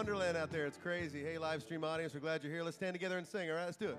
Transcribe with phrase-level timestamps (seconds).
[0.00, 0.64] wonderland out there.
[0.64, 1.22] It's crazy.
[1.22, 2.62] Hey, live stream audience, we're glad you're here.
[2.62, 3.66] Let's stand together and sing, all right?
[3.66, 3.98] Let's do it.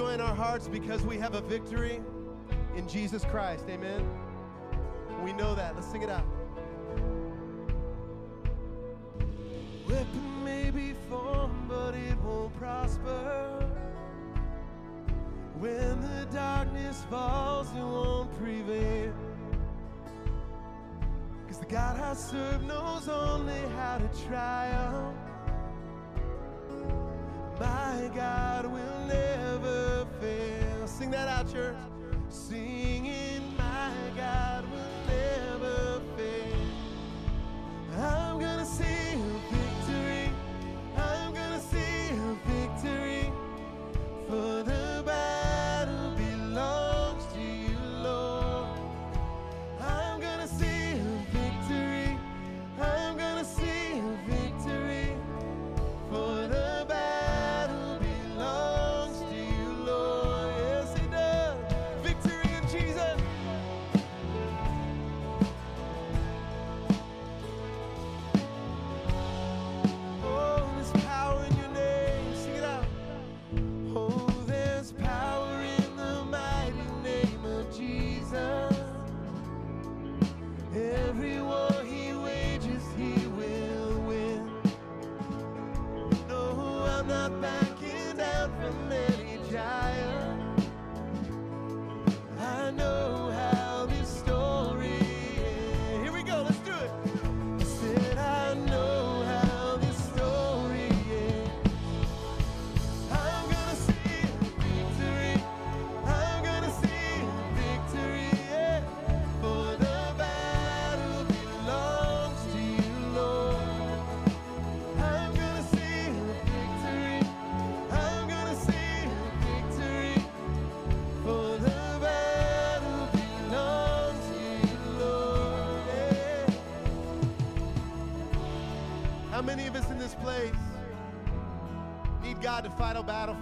[0.00, 2.00] joy in our hearts because we have a victory
[2.74, 3.66] in Jesus Christ.
[3.68, 4.08] Amen.
[5.22, 5.74] We know that.
[5.74, 6.24] Let's sing it out.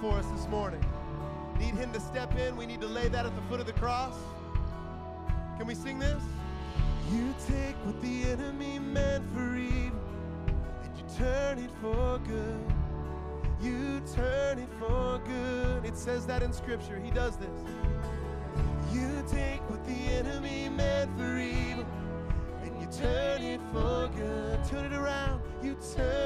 [0.01, 0.85] For us this morning?
[1.59, 2.57] Need Him to step in?
[2.57, 4.15] We need to lay that at the foot of the cross.
[5.57, 6.23] Can we sing this?
[7.13, 9.99] You take what the enemy meant for evil
[10.83, 12.61] and you turn it for good.
[13.61, 15.85] You turn it for good.
[15.85, 17.01] It says that in Scripture.
[17.01, 17.49] He does this.
[18.93, 21.87] You take what the enemy meant for evil
[22.63, 24.65] and you turn it for good.
[24.65, 25.41] Turn it around.
[25.63, 26.18] You turn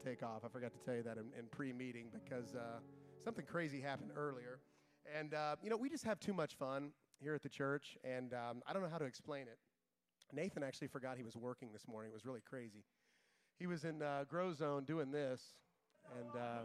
[0.00, 0.42] and take off.
[0.44, 2.78] I forgot to tell you that in, in pre-meeting because uh,
[3.24, 4.60] something crazy happened earlier,
[5.18, 6.90] and uh, you know we just have too much fun
[7.20, 9.58] here at the church, and um, I don't know how to explain it.
[10.32, 12.10] Nathan actually forgot he was working this morning.
[12.10, 12.84] It was really crazy.
[13.58, 15.42] He was in uh, Grow Zone doing this,
[16.18, 16.40] and.
[16.40, 16.58] Uh,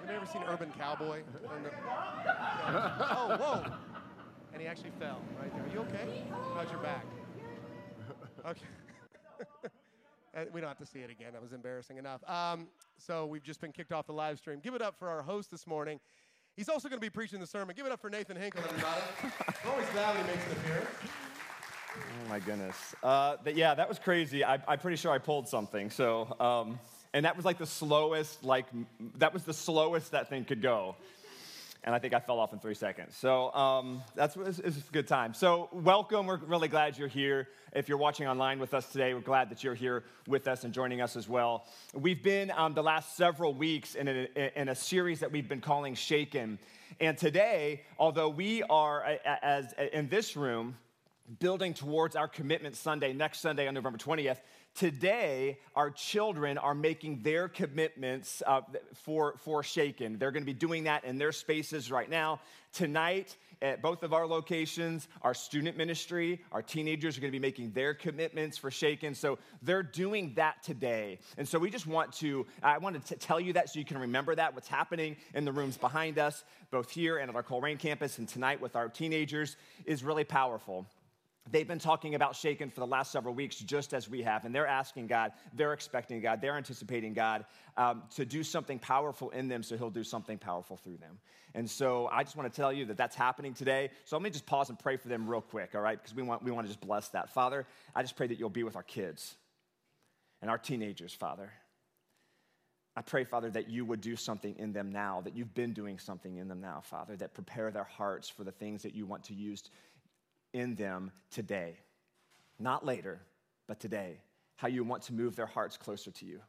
[0.00, 1.22] have you ever seen Urban Cowboy?
[1.54, 2.96] And the- Yeah.
[3.10, 3.72] Oh, whoa!
[4.52, 5.62] And he actually fell right there.
[5.64, 6.24] Are you okay?
[6.54, 7.04] How's your back?
[8.46, 9.68] Okay.
[10.32, 11.32] And we don't have to see it again.
[11.32, 12.22] That was embarrassing enough.
[12.28, 12.68] Um,
[12.98, 14.60] so we've just been kicked off the live stream.
[14.62, 15.98] Give it up for our host this morning.
[16.56, 17.74] He's also going to be preaching the sermon.
[17.76, 19.00] Give it up for Nathan Hinkle, everybody.
[19.68, 20.90] Always glad he makes an appearance.
[21.96, 22.94] Oh my goodness.
[23.02, 24.44] Uh, yeah, that was crazy.
[24.44, 25.90] I, I'm pretty sure I pulled something.
[25.90, 26.78] So, um,
[27.12, 28.66] and that was like the slowest, like
[29.16, 30.96] that was the slowest that thing could go.
[31.82, 33.16] And I think I fell off in three seconds.
[33.16, 35.32] So um, that's it's, it's a good time.
[35.32, 36.26] So welcome.
[36.26, 37.48] We're really glad you're here.
[37.72, 40.74] If you're watching online with us today, we're glad that you're here with us and
[40.74, 41.64] joining us as well.
[41.94, 45.62] We've been um, the last several weeks in a, in a series that we've been
[45.62, 46.58] calling Shaken.
[47.00, 50.76] And today, although we are as in this room
[51.38, 54.38] building towards our commitment Sunday, next Sunday on November 20th.
[54.74, 58.62] Today, our children are making their commitments uh,
[58.94, 60.18] for, for Shaken.
[60.18, 62.40] They're going to be doing that in their spaces right now.
[62.72, 67.42] Tonight, at both of our locations, our student ministry, our teenagers are going to be
[67.42, 69.14] making their commitments for Shaken.
[69.14, 71.18] So they're doing that today.
[71.36, 73.98] And so we just want to, I wanted to tell you that so you can
[73.98, 77.78] remember that, what's happening in the rooms behind us, both here and at our Colerain
[77.78, 80.86] campus and tonight with our teenagers, is really powerful.
[81.50, 84.54] They've been talking about Shaken for the last several weeks, just as we have, and
[84.54, 87.44] they're asking God, they're expecting God, they're anticipating God
[87.76, 91.18] um, to do something powerful in them so He'll do something powerful through them.
[91.54, 93.90] And so I just want to tell you that that's happening today.
[94.04, 96.00] So let me just pause and pray for them real quick, all right?
[96.00, 97.30] Because we want, we want to just bless that.
[97.30, 99.34] Father, I just pray that you'll be with our kids
[100.40, 101.50] and our teenagers, Father.
[102.96, 105.98] I pray, Father, that you would do something in them now, that you've been doing
[105.98, 109.24] something in them now, Father, that prepare their hearts for the things that you want
[109.24, 109.70] to use
[110.52, 111.76] in them today.
[112.58, 113.20] Not later,
[113.66, 114.20] but today.
[114.56, 116.40] How you want to move their hearts closer to you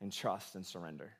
[0.00, 1.12] and trust and surrender.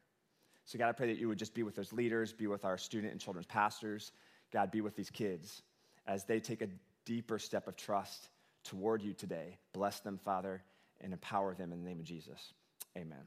[0.64, 2.78] So, God, I pray that you would just be with those leaders, be with our
[2.78, 4.12] student and children's pastors.
[4.52, 5.62] God, be with these kids
[6.06, 6.68] as they take a
[7.04, 8.28] deeper step of trust
[8.64, 9.58] toward you today.
[9.72, 10.62] Bless them, Father,
[11.00, 12.52] and empower them in the name of Jesus.
[12.96, 13.24] Amen.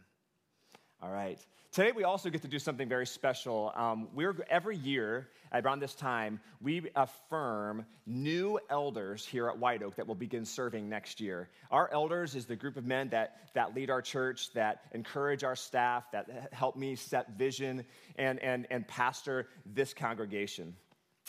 [1.04, 1.40] All right.
[1.72, 3.72] Today we also get to do something very special.
[3.76, 9.96] Um, we're every year around this time we affirm new elders here at White Oak
[9.96, 11.50] that will begin serving next year.
[11.72, 15.56] Our elders is the group of men that that lead our church, that encourage our
[15.56, 17.84] staff, that help me set vision
[18.18, 20.76] and and and pastor this congregation.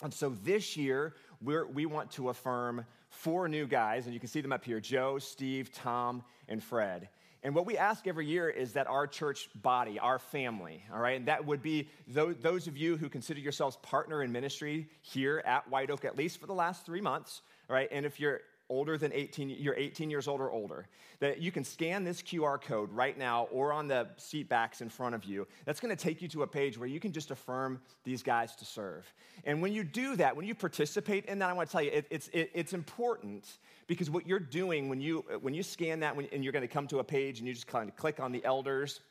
[0.03, 4.41] And so this year we want to affirm four new guys, and you can see
[4.41, 7.09] them up here: Joe, Steve, Tom, and Fred.
[7.43, 11.17] And what we ask every year is that our church body, our family, all right,
[11.17, 15.69] and that would be those, of you who consider yourselves partner in ministry here at
[15.69, 18.39] White Oak, at least for the last three months, all right, and if you're
[18.73, 20.87] older than 18, you're 18 years old or older,
[21.19, 24.89] that you can scan this QR code right now or on the seat backs in
[24.89, 25.47] front of you.
[25.65, 28.55] That's going to take you to a page where you can just affirm these guys
[28.55, 29.05] to serve.
[29.43, 31.91] And when you do that, when you participate in that, I want to tell you,
[31.91, 33.45] it, it's, it, it's important
[33.85, 36.73] because what you're doing when you, when you scan that when, and you're going to
[36.73, 39.01] come to a page and you just kind of click on the elders,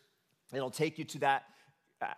[0.52, 1.45] it'll take you to that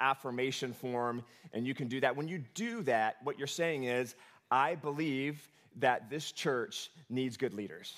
[0.01, 1.23] affirmation form
[1.53, 2.17] and you can do that.
[2.17, 4.15] When you do that, what you're saying is,
[4.51, 7.95] I believe that this church needs good leaders.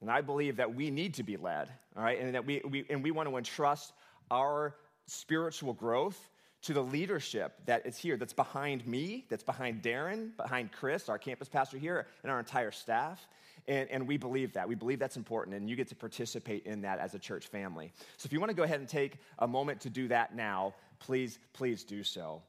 [0.00, 2.18] And I believe that we need to be led, all right?
[2.18, 3.92] And that we, we and we want to entrust
[4.30, 4.74] our
[5.06, 6.30] spiritual growth
[6.62, 11.18] to the leadership that is here, that's behind me, that's behind Darren, behind Chris, our
[11.18, 13.26] campus pastor here, and our entire staff.
[13.68, 14.66] And, and, we believe that.
[14.66, 17.92] We believe that's important, and you get to participate in that as a church family.
[18.16, 20.74] So if you want to go ahead and take a moment to do that now,
[20.98, 22.40] please, please do so.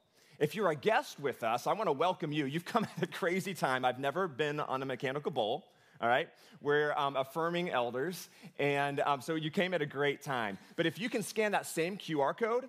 [0.42, 2.46] If you're a guest with us, I want to welcome you.
[2.46, 3.86] You've come at a crazy time.
[3.86, 5.66] I've never been on a mechanical bull
[6.02, 6.30] all right?
[6.62, 10.58] We're um, affirming elders, and um, so you came at a great time.
[10.76, 12.68] But if you can scan that same QR code,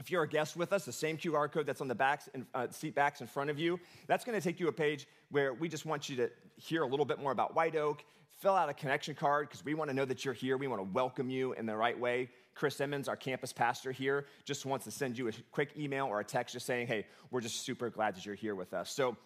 [0.00, 2.44] if you're a guest with us, the same QR code that's on the backs and,
[2.56, 5.54] uh, seat backs in front of you, that's going to take you a page where
[5.54, 8.02] we just want you to hear a little bit more about White Oak,
[8.40, 10.56] fill out a connection card because we want to know that you're here.
[10.56, 12.30] We want to welcome you in the right way.
[12.56, 16.20] Chris Emmons, our campus pastor here, just wants to send you a quick email or
[16.20, 18.90] a text just saying, hey, we're just super glad that you're here with us.
[18.90, 19.16] So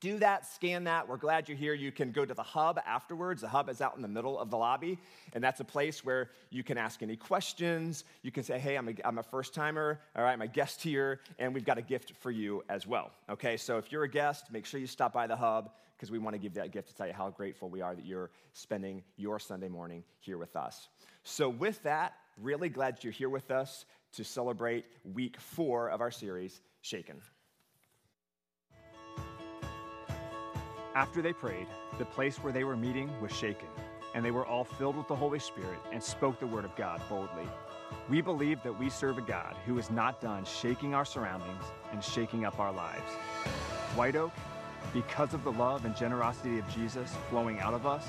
[0.00, 1.08] do that, scan that.
[1.08, 1.74] We're glad you're here.
[1.74, 3.40] You can go to the hub afterwards.
[3.40, 4.98] The hub is out in the middle of the lobby,
[5.32, 8.04] and that's a place where you can ask any questions.
[8.22, 10.82] You can say, hey, I'm a, I'm a first timer, all right, I'm a guest
[10.82, 13.10] here, and we've got a gift for you as well.
[13.28, 16.18] Okay, so if you're a guest, make sure you stop by the hub because we
[16.18, 19.02] want to give that gift to tell you how grateful we are that you're spending
[19.16, 20.88] your Sunday morning here with us.
[21.24, 26.10] So, with that, Really glad you're here with us to celebrate week four of our
[26.10, 27.20] series, Shaken.
[30.94, 31.66] After they prayed,
[31.98, 33.68] the place where they were meeting was shaken,
[34.14, 37.02] and they were all filled with the Holy Spirit and spoke the word of God
[37.08, 37.48] boldly.
[38.08, 42.02] We believe that we serve a God who is not done shaking our surroundings and
[42.02, 43.12] shaking up our lives.
[43.96, 44.32] White Oak,
[44.92, 48.06] because of the love and generosity of Jesus flowing out of us,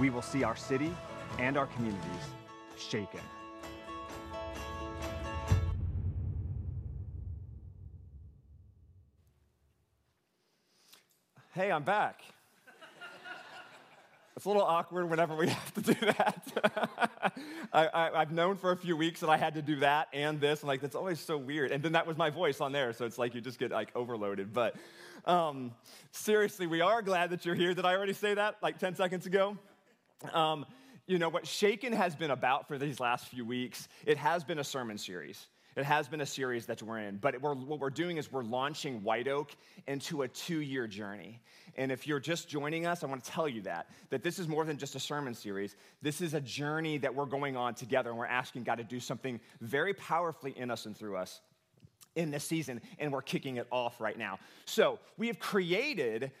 [0.00, 0.94] we will see our city
[1.38, 2.24] and our communities
[2.76, 3.20] shaken.
[11.58, 12.22] Hey, I'm back.
[14.36, 17.36] It's a little awkward whenever we have to do that.
[17.72, 20.60] I, have known for a few weeks that I had to do that and this,
[20.60, 21.72] and like that's always so weird.
[21.72, 23.90] And then that was my voice on there, so it's like you just get like
[23.96, 24.52] overloaded.
[24.52, 24.76] But
[25.24, 25.72] um,
[26.12, 27.74] seriously, we are glad that you're here.
[27.74, 29.58] Did I already say that like 10 seconds ago?
[30.32, 30.64] Um,
[31.08, 33.88] you know what Shaken has been about for these last few weeks?
[34.06, 35.48] It has been a sermon series.
[35.78, 38.42] It has been a series that we're in, but we're, what we're doing is we're
[38.42, 39.54] launching White Oak
[39.86, 41.40] into a two year journey.
[41.76, 44.48] And if you're just joining us, I want to tell you that, that this is
[44.48, 45.76] more than just a sermon series.
[46.02, 48.98] This is a journey that we're going on together, and we're asking God to do
[48.98, 51.42] something very powerfully in us and through us
[52.16, 54.40] in this season, and we're kicking it off right now.
[54.64, 56.32] So, we have created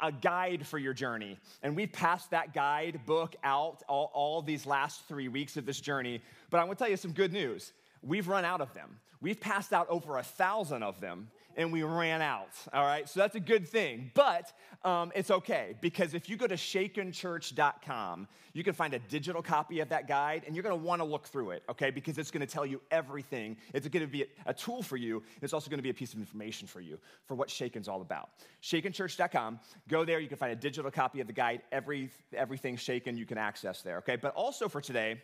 [0.00, 4.64] a guide for your journey, and we've passed that guide book out all, all these
[4.64, 6.22] last three weeks of this journey.
[6.48, 7.74] But I want to tell you some good news.
[8.02, 8.98] We've run out of them.
[9.20, 12.50] We've passed out over a thousand of them and we ran out.
[12.72, 14.12] All right, so that's a good thing.
[14.14, 14.52] But
[14.84, 19.80] um, it's okay because if you go to shakenchurch.com, you can find a digital copy
[19.80, 21.90] of that guide and you're going to want to look through it, okay?
[21.90, 23.56] Because it's going to tell you everything.
[23.74, 25.24] It's going to be a tool for you.
[25.42, 28.02] It's also going to be a piece of information for you for what Shaken's all
[28.02, 28.30] about.
[28.62, 29.58] Shakenchurch.com.
[29.88, 30.20] Go there.
[30.20, 31.62] You can find a digital copy of the guide.
[31.72, 34.16] Every everything Shaken you can access there, okay?
[34.16, 35.20] But also for today,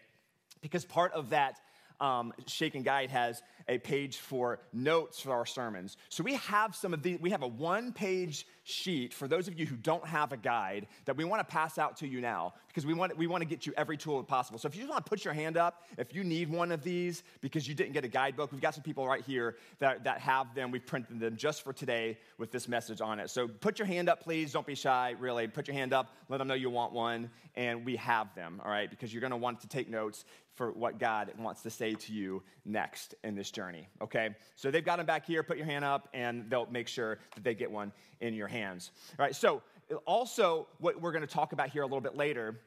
[0.61, 1.61] because part of that
[2.01, 5.97] um, Shaken Guide has a page for notes for our sermons.
[6.09, 9.59] So we have some of the, we have a one page sheet for those of
[9.59, 12.55] you who don't have a guide that we want to pass out to you now
[12.69, 14.59] because we want, we want to get you every tool possible.
[14.59, 16.83] So if you just want to put your hand up, if you need one of
[16.83, 20.21] these because you didn't get a guidebook, we've got some people right here that, that
[20.21, 20.71] have them.
[20.71, 23.31] We've printed them just for today with this message on it.
[23.31, 24.53] So put your hand up, please.
[24.53, 25.47] Don't be shy, really.
[25.47, 28.71] Put your hand up, let them know you want one, and we have them, all
[28.71, 28.89] right?
[28.89, 32.13] Because you're going to want to take notes for what God wants to say to
[32.13, 34.35] you next in this journey, okay?
[34.57, 35.43] So they've got them back here.
[35.43, 38.91] Put your hand up, and they'll make sure that they get one in your hands.
[39.19, 39.63] All right, so
[40.05, 42.61] also what we're going to talk about here a little bit later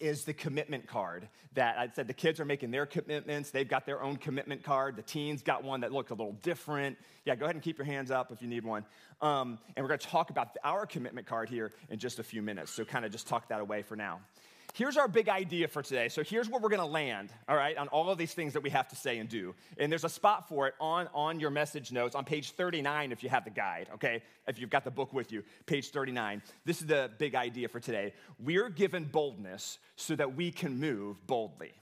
[0.00, 3.50] is the commitment card that I said the kids are making their commitments.
[3.50, 4.96] They've got their own commitment card.
[4.96, 6.96] The teens got one that looked a little different.
[7.24, 8.84] Yeah, go ahead and keep your hands up if you need one.
[9.20, 12.42] Um, and we're going to talk about our commitment card here in just a few
[12.42, 12.72] minutes.
[12.72, 14.20] So, kind of just talk that away for now.
[14.74, 16.08] Here's our big idea for today.
[16.08, 18.62] So here's where we're going to land, all right, on all of these things that
[18.62, 19.54] we have to say and do.
[19.76, 23.22] And there's a spot for it on, on your message notes on page 39 if
[23.22, 24.22] you have the guide, okay?
[24.48, 26.40] If you've got the book with you, page 39.
[26.64, 28.14] This is the big idea for today.
[28.38, 31.72] We're given boldness so that we can move boldly.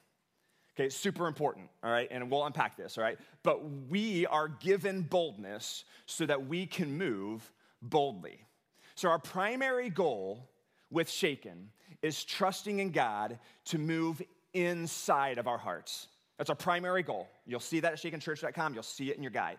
[0.74, 2.08] Okay, super important, all right?
[2.10, 3.18] And we'll unpack this, all right?
[3.44, 8.40] But we are given boldness so that we can move boldly.
[8.96, 10.50] So our primary goal
[10.90, 11.70] with Shaken
[12.02, 14.22] is trusting in God to move
[14.54, 16.08] inside of our hearts.
[16.38, 17.28] That's our primary goal.
[17.46, 19.58] You'll see that at shakenchurch.com, you'll see it in your guide.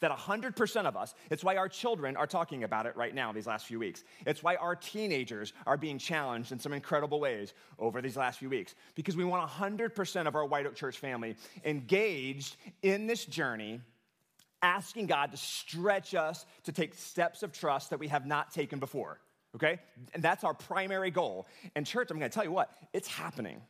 [0.00, 3.48] That 100% of us, it's why our children are talking about it right now these
[3.48, 4.04] last few weeks.
[4.26, 8.48] It's why our teenagers are being challenged in some incredible ways over these last few
[8.48, 8.76] weeks.
[8.94, 13.80] Because we want 100% of our White Oak Church family engaged in this journey,
[14.62, 18.78] asking God to stretch us to take steps of trust that we have not taken
[18.78, 19.18] before
[19.54, 19.78] okay?
[20.14, 21.46] And that's our primary goal.
[21.74, 23.60] And church, I'm gonna tell you what, it's happening.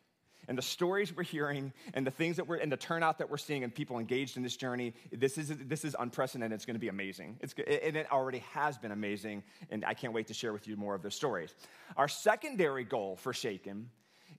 [0.48, 3.36] And the stories we're hearing and the things that we're, and the turnout that we're
[3.36, 6.54] seeing and people engaged in this journey, this is, this is unprecedented.
[6.54, 7.36] It's gonna be amazing.
[7.40, 9.42] It's, and it already has been amazing.
[9.70, 11.54] And I can't wait to share with you more of those stories.
[11.96, 13.90] Our secondary goal for Shaken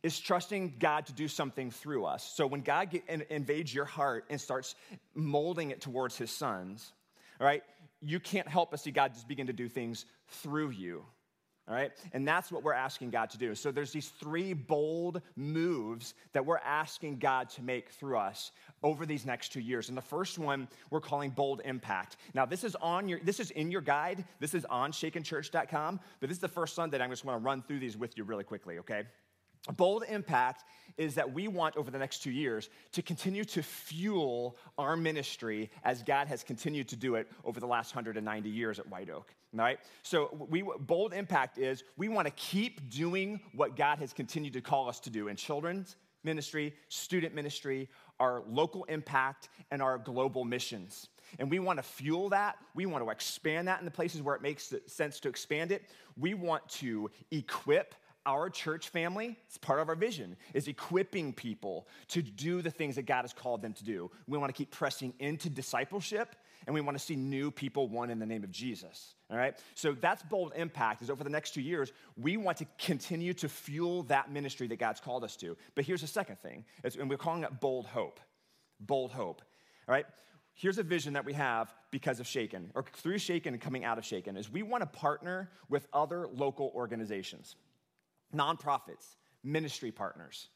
[0.02, 2.24] is trusting God to do something through us.
[2.24, 4.76] So when God get, invades your heart and starts
[5.14, 6.94] molding it towards his sons,
[7.40, 7.64] all right,
[8.02, 11.04] you can't help but see God just begin to do things through you
[11.70, 11.92] all right?
[12.14, 13.54] And that's what we're asking God to do.
[13.54, 18.52] So there's these three bold moves that we're asking God to make through us
[18.82, 19.88] over these next two years.
[19.88, 22.18] And the first one we're calling bold impact.
[22.34, 24.26] Now, this is on your this is in your guide.
[24.40, 27.62] This is on shakenchurch.com, but this is the first Sunday I'm just going to run
[27.62, 29.04] through these with you really quickly, okay?
[29.76, 30.64] Bold impact
[30.98, 35.72] is that we want over the next two years to continue to fuel our ministry
[35.84, 39.34] as God has continued to do it over the last 190 years at White Oak.
[39.54, 39.80] Right?
[40.04, 44.62] So, we, bold impact is we want to keep doing what God has continued to
[44.62, 50.44] call us to do in children's ministry, student ministry, our local impact, and our global
[50.44, 51.08] missions.
[51.38, 52.58] And we want to fuel that.
[52.76, 55.84] We want to expand that in the places where it makes sense to expand it.
[56.18, 57.96] We want to equip
[58.30, 62.96] our church family, it's part of our vision, is equipping people to do the things
[62.96, 64.12] that God has called them to do.
[64.28, 66.36] We want to keep pressing into discipleship
[66.68, 69.16] and we want to see new people won in the name of Jesus.
[69.32, 69.58] All right?
[69.74, 73.50] So that's bold impact is over the next two years, we want to continue to
[73.50, 75.58] fuel that ministry that God's called us to.
[75.74, 78.20] But here's the second thing, and we're calling it bold hope.
[78.80, 79.42] Bold hope.
[79.88, 80.06] All right?
[80.54, 83.98] Here's a vision that we have because of Shaken, or through Shaken and coming out
[83.98, 87.56] of Shaken, is we want to partner with other local organizations
[88.34, 90.50] nonprofits, ministry partners,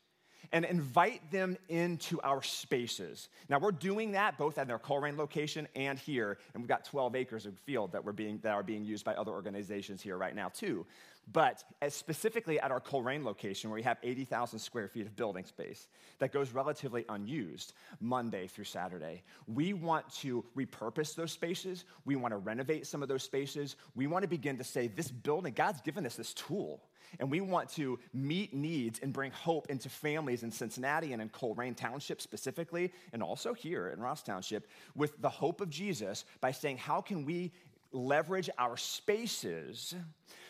[0.51, 3.29] and invite them into our spaces.
[3.49, 7.15] Now, we're doing that both at our Colerain location and here, and we've got 12
[7.15, 10.35] acres of field that, we're being, that are being used by other organizations here right
[10.35, 10.85] now, too.
[11.31, 15.45] But eh, specifically at our Colerain location, where we have 80,000 square feet of building
[15.45, 15.87] space
[16.19, 21.85] that goes relatively unused Monday through Saturday, we want to repurpose those spaces.
[22.03, 23.77] We want to renovate some of those spaces.
[23.95, 26.83] We want to begin to say, this building, God's given us this tool
[27.19, 31.29] and we want to meet needs and bring hope into families in Cincinnati and in
[31.29, 36.51] Colerain Township specifically, and also here in Ross Township, with the hope of Jesus by
[36.51, 37.51] saying, how can we
[37.91, 39.95] leverage our spaces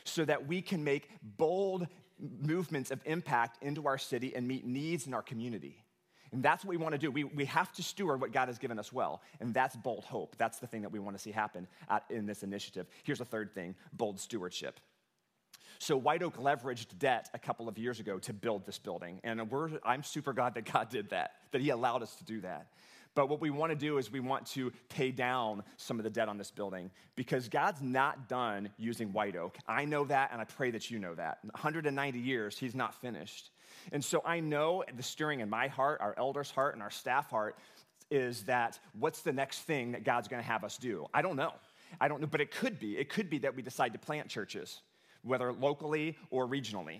[0.03, 1.87] so that we can make bold
[2.19, 5.83] movements of impact into our city and meet needs in our community?
[6.31, 7.11] And that's what we want to do.
[7.11, 9.21] We, we have to steward what God has given us well.
[9.39, 10.35] And that's bold hope.
[10.39, 12.87] That's the thing that we want to see happen at, in this initiative.
[13.03, 14.79] Here's a third thing bold stewardship.
[15.83, 19.19] So White Oak leveraged debt a couple of years ago to build this building.
[19.25, 19.41] And
[19.83, 22.67] I'm super glad that God did that, that He allowed us to do that.
[23.15, 26.09] But what we want to do is we want to pay down some of the
[26.09, 29.57] debt on this building because God's not done using White Oak.
[29.67, 31.39] I know that, and I pray that you know that.
[31.43, 33.51] 190 years, He's not finished.
[33.91, 37.29] And so I know the stirring in my heart, our elders' heart, and our staff
[37.29, 37.57] heart
[38.09, 41.07] is that what's the next thing that God's going to have us do?
[41.13, 41.51] I don't know.
[41.99, 42.97] I don't know, but it could be.
[42.97, 44.79] It could be that we decide to plant churches,
[45.23, 46.99] whether locally or regionally.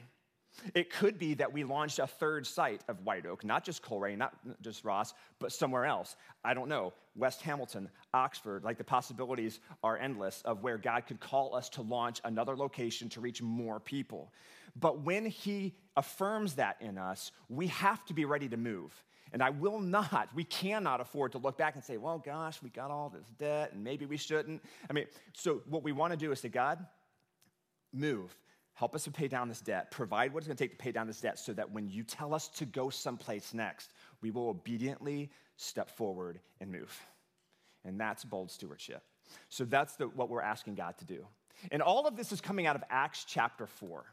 [0.76, 4.18] It could be that we launched a third site of White Oak, not just Colerain,
[4.18, 6.16] not just Ross, but somewhere else.
[6.44, 11.20] I don't know, West Hamilton, Oxford, like the possibilities are endless of where God could
[11.20, 14.32] call us to launch another location to reach more people.
[14.76, 18.94] But when He affirms that in us, we have to be ready to move.
[19.32, 22.70] And I will not, we cannot afford to look back and say, well, gosh, we
[22.70, 24.62] got all this debt and maybe we shouldn't.
[24.88, 26.86] I mean, so what we want to do is say, God,
[27.94, 28.36] move.
[28.76, 29.92] Help us to pay down this debt.
[29.92, 32.04] Provide what it's going to take to pay down this debt so that when you
[32.04, 37.00] tell us to go someplace next, we will obediently step forward and move.
[37.86, 39.04] And that's bold stewardship.
[39.50, 41.26] So that's the, what we're asking God to do.
[41.72, 44.04] And all of this is coming out of Acts chapter 4.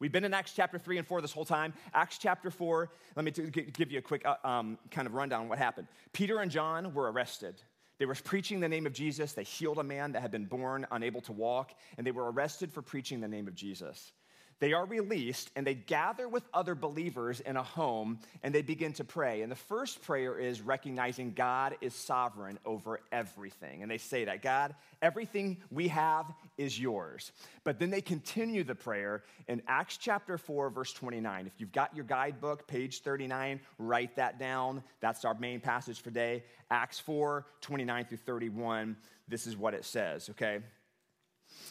[0.00, 1.72] We've been in Acts chapter 3 and 4 this whole time.
[1.94, 5.42] Acts chapter 4, let me t- give you a quick uh, um, kind of rundown
[5.42, 5.88] on what happened.
[6.12, 7.60] Peter and John were arrested.
[7.98, 9.32] They were preaching the name of Jesus.
[9.32, 12.72] They healed a man that had been born unable to walk, and they were arrested
[12.72, 14.12] for preaching the name of Jesus.
[14.60, 18.92] They are released and they gather with other believers in a home and they begin
[18.94, 19.42] to pray.
[19.42, 23.82] And the first prayer is recognizing God is sovereign over everything.
[23.82, 27.30] And they say that God, everything we have is yours.
[27.62, 31.46] But then they continue the prayer in Acts chapter 4, verse 29.
[31.46, 34.82] If you've got your guidebook, page 39, write that down.
[35.00, 36.42] That's our main passage for today.
[36.70, 38.96] Acts 4, 29 through 31.
[39.28, 40.60] This is what it says, okay?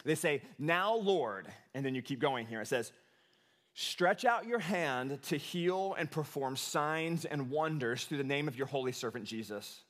[0.03, 2.61] They say, Now, Lord, and then you keep going here.
[2.61, 2.91] It says,
[3.73, 8.57] Stretch out your hand to heal and perform signs and wonders through the name of
[8.57, 9.83] your holy servant Jesus.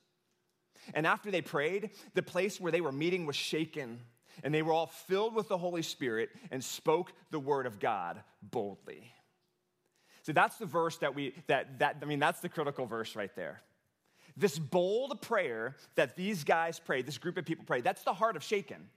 [0.92, 4.00] And after they prayed, the place where they were meeting was shaken,
[4.44, 8.22] and they were all filled with the Holy Spirit and spoke the word of God
[8.42, 9.10] boldly.
[10.22, 13.34] So that's the verse that we, that, that, I mean, that's the critical verse right
[13.34, 13.62] there.
[14.36, 18.36] This bold prayer that these guys prayed, this group of people prayed, that's the heart
[18.36, 18.88] of shaken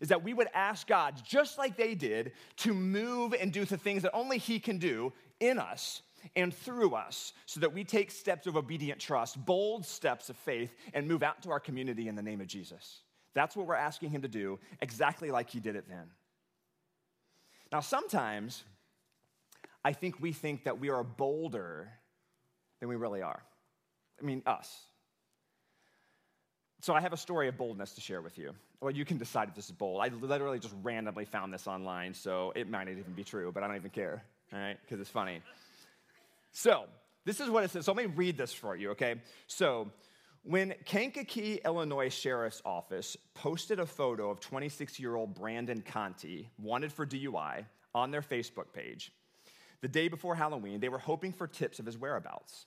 [0.00, 3.76] is that we would ask God, just like they did, to move and do the
[3.76, 6.02] things that only He can do in us
[6.36, 10.74] and through us so that we take steps of obedient trust, bold steps of faith,
[10.92, 13.00] and move out to our community in the name of Jesus.
[13.34, 16.10] That's what we're asking Him to do, exactly like He did it then.
[17.72, 18.64] Now, sometimes
[19.84, 21.90] I think we think that we are bolder
[22.80, 23.42] than we really are.
[24.20, 24.86] I mean, us.
[26.84, 28.52] So I have a story of boldness to share with you.
[28.82, 30.02] Well, you can decide if this is bold.
[30.02, 33.62] I literally just randomly found this online, so it might not even be true, but
[33.62, 35.40] I don't even care, all right, because it's funny.
[36.52, 36.84] So,
[37.24, 37.86] this is what it says.
[37.86, 39.14] So let me read this for you, okay?
[39.46, 39.92] So,
[40.42, 46.92] when Kankakee, Illinois Sheriff's Office posted a photo of 26 year old Brandon Conti, wanted
[46.92, 49.10] for DUI, on their Facebook page,
[49.80, 52.66] the day before Halloween, they were hoping for tips of his whereabouts.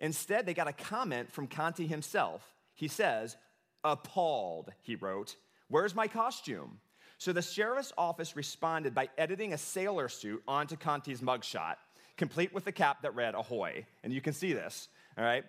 [0.00, 2.42] Instead, they got a comment from Conti himself.
[2.74, 3.36] He says,
[3.84, 5.36] Appalled, he wrote.
[5.68, 6.78] Where's my costume?
[7.18, 11.76] So the sheriff's office responded by editing a sailor suit onto Conti's mugshot,
[12.16, 13.86] complete with the cap that read Ahoy.
[14.02, 15.44] And you can see this, all right?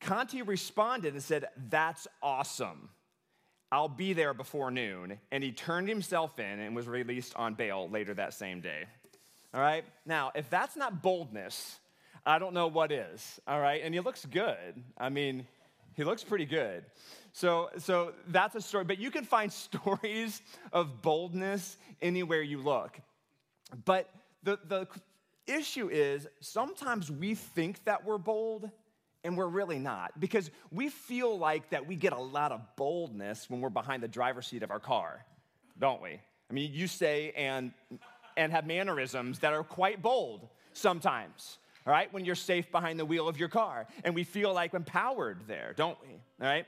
[0.00, 2.90] Conti responded and said, That's awesome.
[3.72, 5.18] I'll be there before noon.
[5.32, 8.84] And he turned himself in and was released on bail later that same day.
[9.52, 9.84] All right?
[10.04, 11.80] Now, if that's not boldness,
[12.24, 13.40] I don't know what is.
[13.48, 13.82] All right?
[13.82, 14.82] And he looks good.
[14.96, 15.46] I mean,
[15.96, 16.84] he looks pretty good.
[17.32, 18.84] So, so that's a story.
[18.84, 23.00] But you can find stories of boldness anywhere you look.
[23.84, 24.08] But
[24.42, 24.86] the, the
[25.46, 28.70] issue is sometimes we think that we're bold
[29.24, 33.50] and we're really not because we feel like that we get a lot of boldness
[33.50, 35.24] when we're behind the driver's seat of our car,
[35.78, 36.20] don't we?
[36.48, 37.72] I mean, you say and,
[38.36, 43.04] and have mannerisms that are quite bold sometimes all right, when you're safe behind the
[43.04, 43.86] wheel of your car.
[44.02, 46.14] And we feel like empowered there, don't we?
[46.44, 46.66] All right?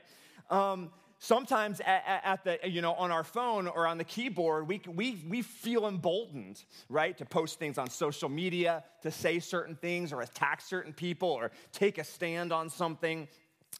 [0.49, 4.81] Um, sometimes at, at, the you know on our phone or on the keyboard we,
[4.87, 10.13] we, we feel emboldened right to post things on social media to say certain things
[10.13, 13.27] or attack certain people or take a stand on something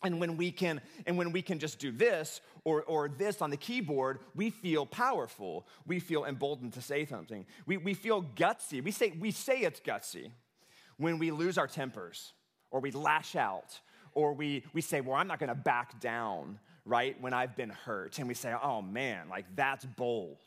[0.04, 3.50] and when we can and when we can just do this or, or this on
[3.50, 8.84] the keyboard we feel powerful we feel emboldened to say something we, we feel gutsy
[8.84, 10.30] we say we say it's gutsy
[11.00, 12.34] when we lose our tempers
[12.70, 13.80] or we lash out
[14.14, 18.20] or we, we say, well, I'm not to back down, right, when I've been hurt.
[18.20, 20.38] And we say, oh man, like that's bold.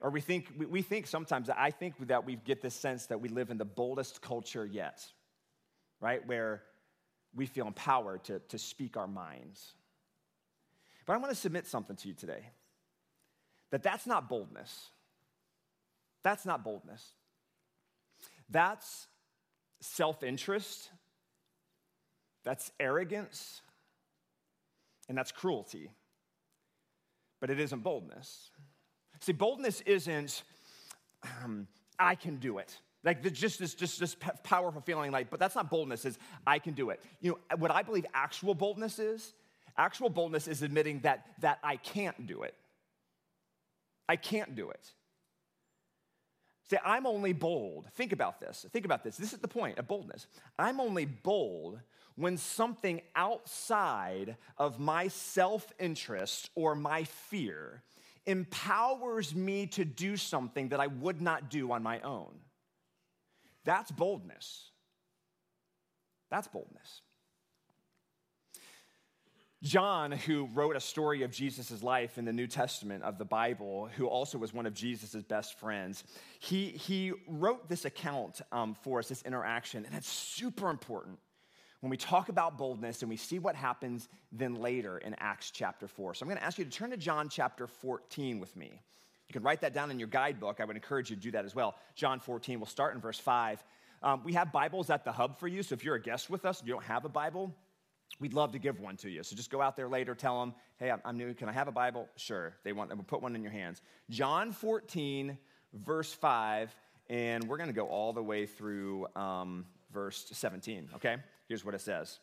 [0.00, 3.20] Or we think, we we think sometimes, I think that we get this sense that
[3.20, 5.04] we live in the boldest culture yet,
[6.00, 6.62] right, where
[7.34, 9.72] we feel empowered to, to speak our minds.
[11.06, 12.50] But I want to submit something to you today
[13.70, 14.90] that that's not boldness.
[16.22, 17.12] That's not boldness.
[18.50, 19.06] That's
[19.80, 20.90] self interest.
[22.44, 23.60] that's arrogance,
[25.08, 25.90] and that's cruelty.
[27.40, 28.50] But it isn't boldness.
[29.20, 30.42] See, boldness isn't,
[31.42, 31.66] um,
[31.98, 32.78] I can do it.
[33.04, 36.04] Like the, just this, just this powerful feeling, like, but that's not boldness.
[36.04, 37.02] Is I can do it.
[37.20, 39.34] You know what I believe actual boldness is?
[39.76, 42.54] Actual boldness is admitting that that I can't do it.
[44.08, 44.92] I can't do it.
[46.68, 47.86] Say, I'm only bold.
[47.94, 48.66] Think about this.
[48.72, 49.16] Think about this.
[49.16, 50.26] This is the point of boldness.
[50.58, 51.78] I'm only bold
[52.16, 57.82] when something outside of my self interest or my fear
[58.26, 62.34] empowers me to do something that I would not do on my own.
[63.64, 64.70] That's boldness.
[66.30, 67.02] That's boldness.
[69.62, 73.88] John, who wrote a story of Jesus' life in the New Testament of the Bible,
[73.96, 76.04] who also was one of Jesus' best friends,
[76.38, 81.18] he, he wrote this account um, for us, this interaction, and it's super important
[81.80, 85.86] when we talk about boldness and we see what happens then later in Acts chapter
[85.86, 86.14] 4.
[86.14, 88.80] So I'm going to ask you to turn to John chapter 14 with me.
[89.28, 90.60] You can write that down in your guidebook.
[90.60, 91.76] I would encourage you to do that as well.
[91.94, 93.62] John 14, we'll start in verse 5.
[94.02, 96.44] Um, we have Bibles at the hub for you, so if you're a guest with
[96.44, 97.54] us and you don't have a Bible,
[98.20, 99.22] we'd love to give one to you.
[99.22, 101.34] So just go out there later, tell them, hey, I'm new.
[101.34, 102.08] Can I have a Bible?
[102.16, 102.54] Sure.
[102.64, 103.82] They want, we'll put one in your hands.
[104.10, 105.36] John 14,
[105.74, 106.74] verse 5,
[107.08, 111.16] and we're going to go all the way through um, verse 17, okay?
[111.48, 112.18] Here's what it says.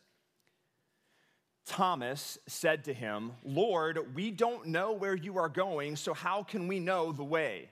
[1.66, 6.68] Thomas said to him, Lord, we don't know where you are going, so how can
[6.68, 7.70] we know the way?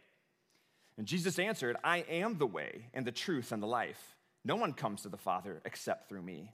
[0.97, 4.15] And Jesus answered, I am the way and the truth and the life.
[4.45, 6.51] No one comes to the Father except through me.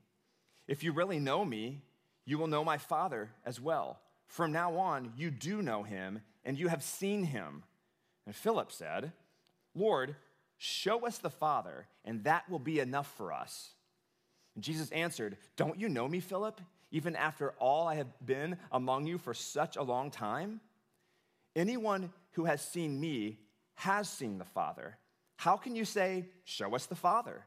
[0.68, 1.82] If you really know me,
[2.26, 4.00] you will know my Father as well.
[4.28, 7.64] From now on, you do know him, and you have seen him.
[8.26, 9.14] And Philip said,
[9.74, 10.16] Lord,
[10.58, 13.72] show us the Father, and that will be enough for us.
[14.56, 16.60] And Jesus answered, Don't you know me, Philip?
[16.92, 20.62] even after all I have been among you for such a long time?
[21.56, 23.40] Anyone who has seen me
[23.76, 24.98] has seen the Father.
[25.36, 27.46] How can you say, Show us the Father?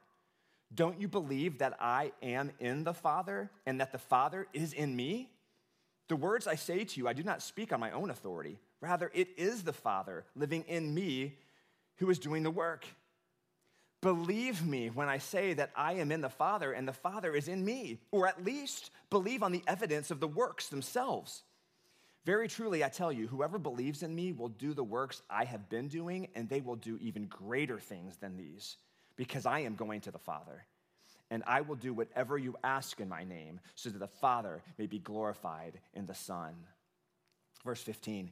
[0.75, 4.95] Don't you believe that I am in the Father and that the Father is in
[4.95, 5.31] me?
[6.09, 8.59] The words I say to you, I do not speak on my own authority.
[8.81, 11.39] Rather, it is the Father living in me
[11.97, 12.87] who is doing the work.
[14.01, 17.49] Believe me when I say that I am in the Father and the Father is
[17.49, 21.43] in me, or at least believe on the evidence of the works themselves.
[22.25, 25.69] Very truly, I tell you, whoever believes in me will do the works I have
[25.69, 28.77] been doing, and they will do even greater things than these,
[29.21, 30.65] because I am going to the Father.
[31.31, 34.87] And I will do whatever you ask in my name, so that the Father may
[34.87, 36.55] be glorified in the Son.
[37.63, 38.31] Verse 15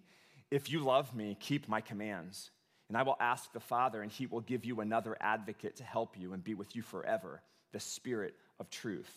[0.50, 2.50] If you love me, keep my commands.
[2.88, 6.18] And I will ask the Father, and he will give you another advocate to help
[6.18, 9.12] you and be with you forever, the Spirit of truth.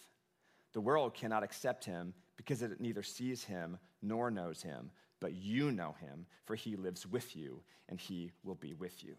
[0.74, 5.72] The world cannot accept him because it neither sees him nor knows him, but you
[5.72, 9.16] know him, for he lives with you and he will be with you.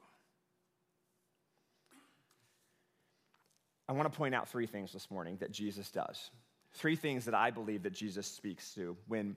[3.93, 6.31] I want to point out three things this morning that Jesus does.
[6.73, 9.37] Three things that I believe that Jesus speaks to when,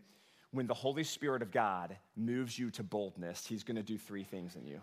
[0.51, 4.23] when the Holy Spirit of God moves you to boldness, he's going to do three
[4.23, 4.79] things in you.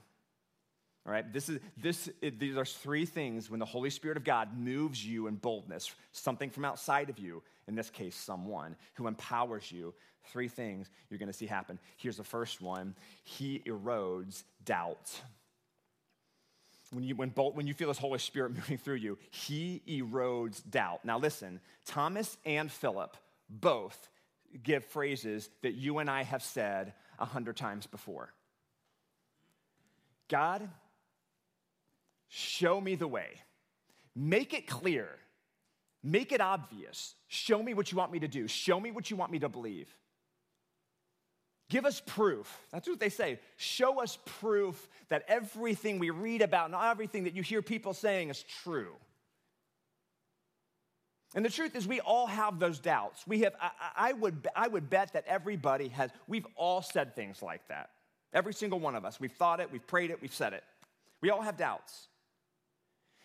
[1.07, 2.11] All right, this is this.
[2.21, 5.91] It, these are three things when the Holy Spirit of God moves you in boldness,
[6.13, 7.43] something from outside of you.
[7.67, 9.95] In this case, someone who empowers you.
[10.27, 11.79] Three things you're going to see happen.
[11.97, 15.11] Here's the first one: He erodes doubt.
[16.93, 21.05] When you, when, when you feel this Holy Spirit moving through you, He erodes doubt.
[21.05, 23.17] Now, listen, Thomas and Philip
[23.49, 24.09] both
[24.63, 28.33] give phrases that you and I have said a hundred times before.
[30.29, 30.69] God,
[32.35, 33.29] Show me the way.
[34.17, 35.07] Make it clear.
[36.03, 37.15] Make it obvious.
[37.29, 38.49] Show me what you want me to do.
[38.49, 39.95] Show me what you want me to believe.
[41.73, 42.55] Give us proof.
[42.71, 43.41] That's what they say.
[43.57, 48.29] Show us proof that everything we read about and everything that you hear people saying
[48.29, 48.93] is true.
[51.35, 53.27] And the truth is, we all have those doubts.
[53.27, 57.41] We have, I, I, would, I would bet that everybody has, we've all said things
[57.41, 57.89] like that.
[58.35, 59.19] Every single one of us.
[59.19, 60.65] We've thought it, we've prayed it, we've said it.
[61.23, 62.09] We all have doubts.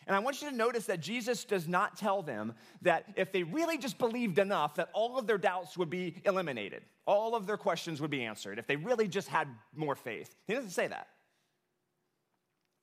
[0.08, 3.43] And I want you to notice that Jesus does not tell them that if they
[3.43, 7.58] really just believed enough, that all of their doubts would be eliminated, all of their
[7.58, 10.34] questions would be answered, if they really just had more faith.
[10.48, 11.08] He doesn't say that.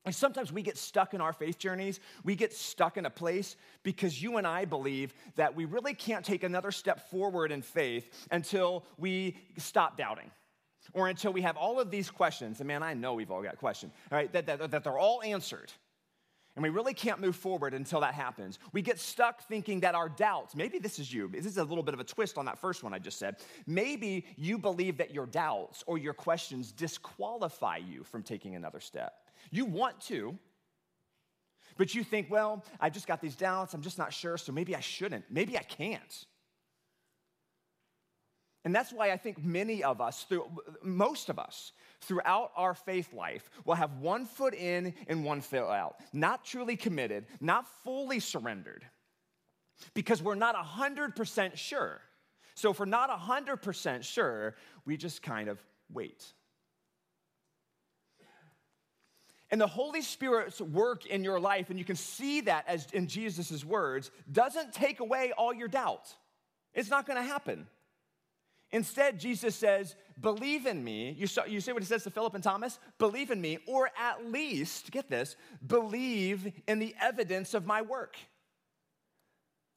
[0.05, 1.99] And sometimes we get stuck in our faith journeys.
[2.25, 6.27] We get stuck in a place because you and I believe that we really can't
[6.27, 10.31] take another step forward in faith until we stop doubting
[10.93, 12.61] or until we have all of these questions.
[12.61, 15.23] And man, I know we've all got questions, all right, that, that, that they're all
[15.23, 15.73] answered.
[16.57, 18.61] And we really can't move forward until that happens.
[18.73, 21.83] We get stuck thinking that our doubts, maybe this is you, this is a little
[21.83, 23.37] bit of a twist on that first one I just said.
[23.67, 29.15] Maybe you believe that your doubts or your questions disqualify you from taking another step.
[29.51, 30.39] You want to,
[31.77, 34.77] but you think, well, I've just got these doubts, I'm just not sure, so maybe
[34.77, 35.25] I shouldn't.
[35.31, 36.27] Maybe I can't.
[38.65, 40.47] And that's why I think many of us, through,
[40.83, 45.69] most of us, throughout our faith life will have one foot in and one foot
[45.69, 48.87] out, not truly committed, not fully surrendered,
[49.93, 52.01] because we're not 100% sure.
[52.55, 54.55] So if we're not 100% sure,
[54.87, 55.59] we just kind of
[55.93, 56.25] wait.
[59.51, 63.09] And the Holy Spirit's work in your life, and you can see that as in
[63.09, 66.13] Jesus' words, doesn't take away all your doubt.
[66.73, 67.67] It's not gonna happen.
[68.75, 71.15] Instead, Jesus says, Believe in me.
[71.17, 72.81] You, saw, you see what he says to Philip and Thomas?
[72.99, 78.17] Believe in me, or at least, get this, believe in the evidence of my work.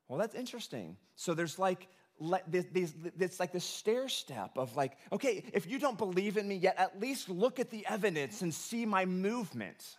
[0.08, 0.98] Well, that's interesting.
[1.16, 1.88] So there's like,
[2.20, 6.80] it's like this stair step of like, okay, if you don't believe in me yet,
[6.80, 9.98] at least look at the evidence and see my movement.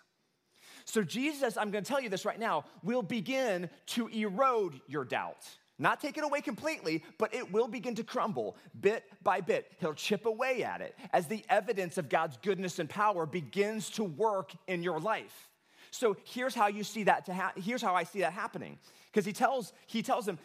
[0.86, 5.46] So, Jesus, I'm gonna tell you this right now, will begin to erode your doubt.
[5.78, 9.70] Not take it away completely, but it will begin to crumble bit by bit.
[9.78, 14.04] He'll chip away at it as the evidence of God's goodness and power begins to
[14.04, 15.48] work in your life.
[15.90, 18.78] So here's how you see that to ha- here's how I see that happening.
[19.06, 20.38] Because he tells he tells them,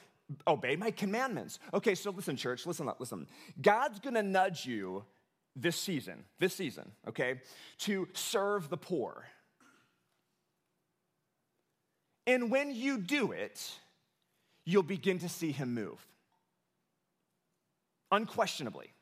[0.48, 1.60] obey my commandments.
[1.74, 3.28] Okay, so listen, church, listen, listen.
[3.62, 5.04] God's gonna nudge you
[5.56, 7.42] this season, this season, okay,
[7.80, 9.26] to serve the poor.
[12.26, 13.72] And when you do it,
[14.66, 16.06] you'll begin to see him move.
[18.12, 18.94] Unquestionably.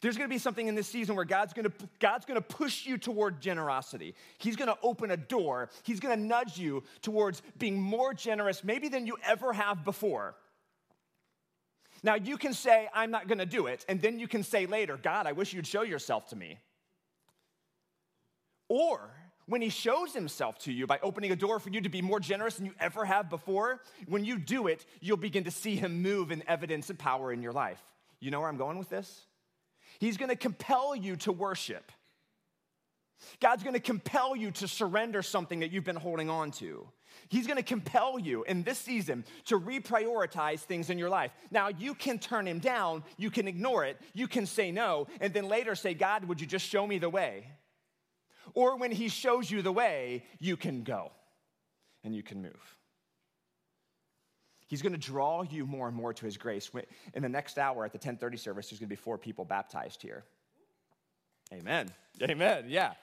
[0.00, 3.40] There's gonna be something in this season where God's gonna, God's gonna push you toward
[3.40, 4.14] generosity.
[4.38, 5.70] He's gonna open a door.
[5.84, 10.34] He's gonna nudge you towards being more generous, maybe than you ever have before.
[12.02, 14.96] Now, you can say, I'm not gonna do it, and then you can say later,
[14.96, 16.58] God, I wish you'd show yourself to me.
[18.68, 19.10] Or
[19.52, 22.18] when he shows himself to you by opening a door for you to be more
[22.18, 26.00] generous than you ever have before, when you do it, you'll begin to see him
[26.00, 27.82] move in evidence and power in your life.
[28.18, 29.26] You know where I'm going with this?
[29.98, 31.92] He's gonna compel you to worship.
[33.40, 36.88] God's gonna compel you to surrender something that you've been holding on to.
[37.28, 41.30] He's gonna compel you in this season to reprioritize things in your life.
[41.50, 45.34] Now, you can turn him down, you can ignore it, you can say no, and
[45.34, 47.48] then later say, God, would you just show me the way?
[48.54, 51.10] Or when he shows you the way, you can go
[52.04, 52.76] and you can move.
[54.66, 56.70] He's going to draw you more and more to his grace.
[57.14, 60.00] In the next hour at the 1030 service, there's going to be four people baptized
[60.00, 60.24] here.
[61.52, 61.88] Amen.
[62.22, 62.64] Amen.
[62.68, 62.94] Yeah.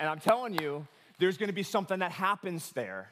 [0.00, 0.86] And I'm telling you,
[1.18, 3.08] there's going to be something that happens there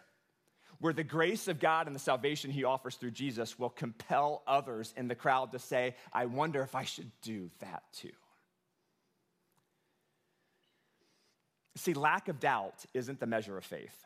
[0.81, 4.93] where the grace of God and the salvation he offers through Jesus will compel others
[4.97, 8.11] in the crowd to say, I wonder if I should do that too.
[11.77, 14.05] See, lack of doubt isn't the measure of faith.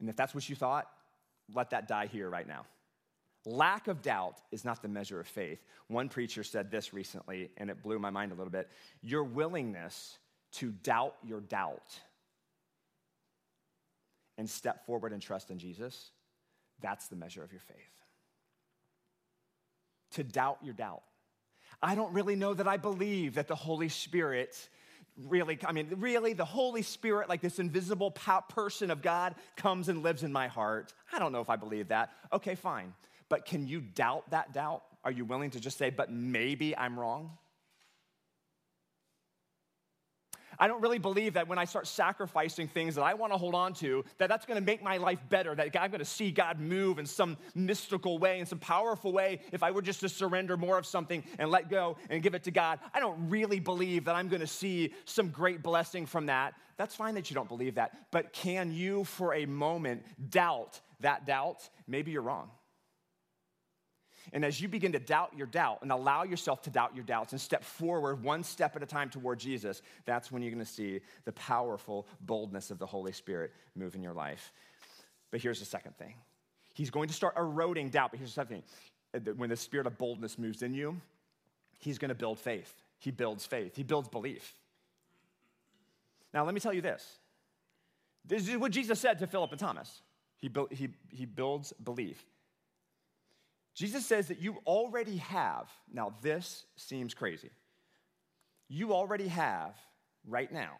[0.00, 0.88] And if that's what you thought,
[1.52, 2.66] let that die here right now.
[3.44, 5.64] Lack of doubt is not the measure of faith.
[5.88, 8.68] One preacher said this recently, and it blew my mind a little bit.
[9.02, 10.18] Your willingness
[10.52, 11.88] to doubt your doubt
[14.38, 16.10] and step forward and trust in Jesus,
[16.80, 17.76] that's the measure of your faith.
[20.12, 21.02] To doubt your doubt.
[21.82, 24.68] I don't really know that I believe that the Holy Spirit
[25.16, 30.02] really, I mean, really, the Holy Spirit, like this invisible person of God, comes and
[30.02, 30.92] lives in my heart.
[31.12, 32.10] I don't know if I believe that.
[32.32, 32.94] Okay, fine.
[33.28, 34.82] But can you doubt that doubt?
[35.04, 37.36] Are you willing to just say, but maybe I'm wrong?
[40.58, 43.54] I don't really believe that when I start sacrificing things that I want to hold
[43.54, 46.30] on to, that that's going to make my life better, that I'm going to see
[46.30, 50.08] God move in some mystical way, in some powerful way, if I were just to
[50.08, 52.78] surrender more of something and let go and give it to God.
[52.94, 56.54] I don't really believe that I'm going to see some great blessing from that.
[56.76, 61.26] That's fine that you don't believe that, but can you for a moment doubt that
[61.26, 61.68] doubt?
[61.86, 62.50] Maybe you're wrong.
[64.32, 67.32] And as you begin to doubt your doubt and allow yourself to doubt your doubts
[67.32, 70.70] and step forward one step at a time toward Jesus, that's when you're going to
[70.70, 74.52] see the powerful boldness of the Holy Spirit move in your life.
[75.30, 76.14] But here's the second thing
[76.74, 78.12] He's going to start eroding doubt.
[78.12, 78.62] But here's the second
[79.12, 81.00] thing when the spirit of boldness moves in you,
[81.78, 82.72] He's going to build faith.
[82.98, 84.54] He builds faith, He builds belief.
[86.32, 87.18] Now, let me tell you this.
[88.24, 90.00] This is what Jesus said to Philip and Thomas.
[90.38, 92.24] He, he, he builds belief.
[93.74, 97.50] Jesus says that you already have, now this seems crazy.
[98.68, 99.74] You already have
[100.26, 100.78] right now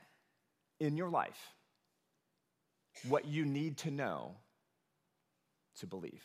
[0.78, 1.52] in your life
[3.08, 4.36] what you need to know
[5.78, 6.22] to believe.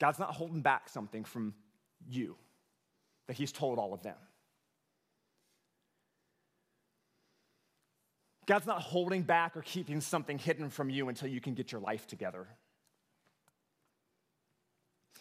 [0.00, 1.54] God's not holding back something from
[2.08, 2.36] you
[3.26, 4.16] that He's told all of them.
[8.48, 11.82] God's not holding back or keeping something hidden from you until you can get your
[11.82, 12.46] life together.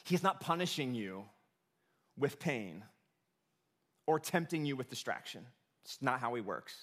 [0.06, 1.26] He's not punishing you
[2.18, 2.86] with pain
[4.06, 5.46] or tempting you with distraction.
[5.84, 6.74] It's not how He works.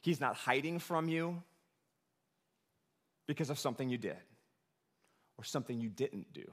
[0.00, 1.42] He's not hiding from you
[3.26, 4.16] because of something you did
[5.36, 6.50] or something you didn't do.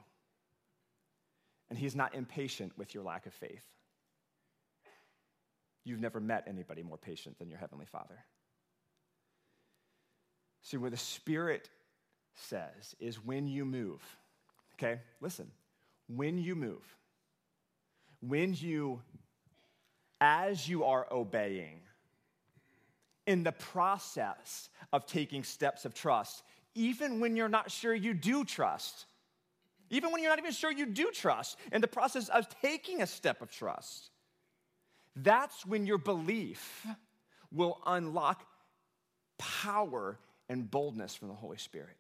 [1.70, 3.64] And He's not impatient with your lack of faith.
[5.86, 8.26] You've never met anybody more patient than your Heavenly Father.
[10.66, 11.70] See, what the Spirit
[12.34, 14.02] says is when you move,
[14.74, 15.00] okay?
[15.22, 15.52] Listen,
[16.08, 16.82] when you move,
[18.20, 19.00] when you,
[20.20, 21.82] as you are obeying,
[23.28, 26.42] in the process of taking steps of trust,
[26.74, 29.06] even when you're not sure you do trust,
[29.92, 33.08] even when you're not even sure you do trust, in the process of taking a
[33.08, 34.10] step of trust,
[35.16, 36.88] that's when your belief
[37.52, 38.44] will unlock
[39.38, 40.18] power
[40.50, 41.98] and boldness from the Holy Spirit.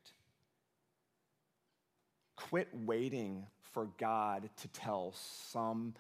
[2.35, 5.13] Quit waiting for God to tell
[5.51, 5.93] some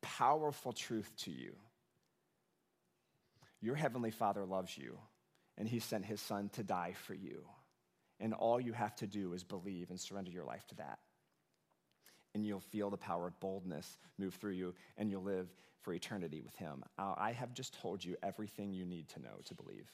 [0.00, 1.52] powerful truth to you.
[3.60, 4.98] Your Heavenly Father loves you,
[5.56, 7.44] and He sent His Son to die for you.
[8.18, 10.98] And all you have to do is believe and surrender your life to that.
[12.34, 16.40] And you'll feel the power of boldness move through you, and you'll live for eternity
[16.40, 16.82] with Him.
[16.96, 19.90] I have just told you everything you need to know to believe.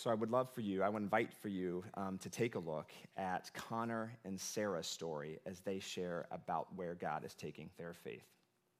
[0.00, 2.58] So I would love for you, I would invite for you um, to take a
[2.58, 7.92] look at Connor and Sarah's story as they share about where God is taking their
[7.92, 8.24] faith.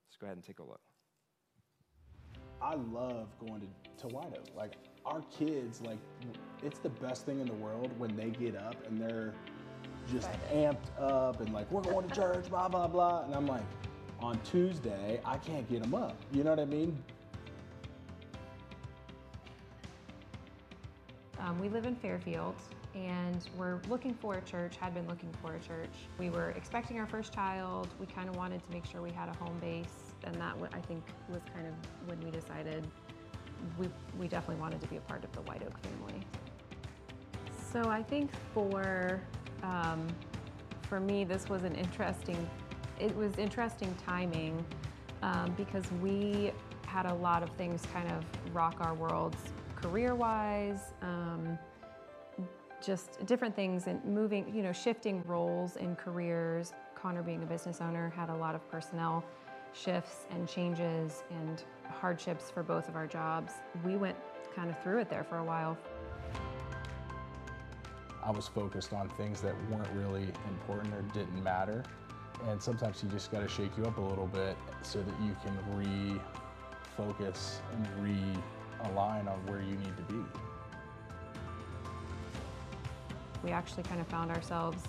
[0.08, 0.80] Let's go ahead and take a look.
[2.62, 4.46] I love going to, to White Oak.
[4.56, 5.98] Like our kids, like
[6.62, 9.34] it's the best thing in the world when they get up and they're
[10.10, 13.24] just amped up and like we're going to church, blah blah blah.
[13.24, 13.64] And I'm like,
[14.20, 16.16] on Tuesday I can't get them up.
[16.32, 16.96] You know what I mean?
[21.42, 22.54] Um, we live in Fairfield
[22.94, 25.90] and we're looking for a church, had been looking for a church.
[26.18, 27.88] We were expecting our first child.
[27.98, 30.80] We kind of wanted to make sure we had a home base, and that I
[30.80, 31.74] think was kind of
[32.08, 32.86] when we decided
[33.78, 33.88] we,
[34.18, 36.26] we definitely wanted to be a part of the White Oak family.
[37.72, 39.22] So I think for
[39.62, 40.06] um,
[40.82, 42.48] for me, this was an interesting.
[42.98, 44.64] It was interesting timing
[45.22, 46.52] um, because we
[46.86, 49.38] had a lot of things kind of rock our worlds
[49.82, 50.92] career-wise.
[51.02, 51.58] Um,
[52.84, 56.72] just different things and moving, you know, shifting roles in careers.
[56.94, 59.24] Connor, being a business owner, had a lot of personnel
[59.72, 63.52] shifts and changes and hardships for both of our jobs.
[63.84, 64.16] We went
[64.54, 65.76] kind of through it there for a while.
[68.22, 71.82] I was focused on things that weren't really important or didn't matter.
[72.48, 75.36] And sometimes you just got to shake you up a little bit so that you
[75.44, 76.20] can
[76.98, 77.86] refocus and
[78.82, 80.20] realign on where you need to be.
[83.42, 84.82] We actually kind of found ourselves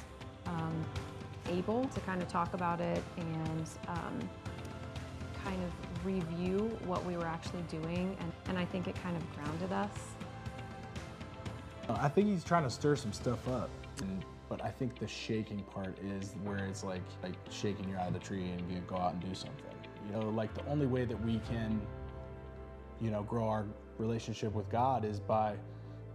[0.46, 0.86] um,
[1.50, 4.30] able to kind of talk about it and um,
[5.44, 8.16] kind of review what we were actually doing.
[8.20, 9.90] And, and I think it kind of grounded us.
[11.90, 13.70] I think he's trying to stir some stuff up.
[14.02, 18.08] And, but I think the shaking part is where it's like like shaking you out
[18.08, 19.56] of the tree and you go out and do something.
[20.06, 21.82] You know, like the only way that we can,
[23.00, 23.66] you know, grow our
[24.02, 25.56] relationship with God is by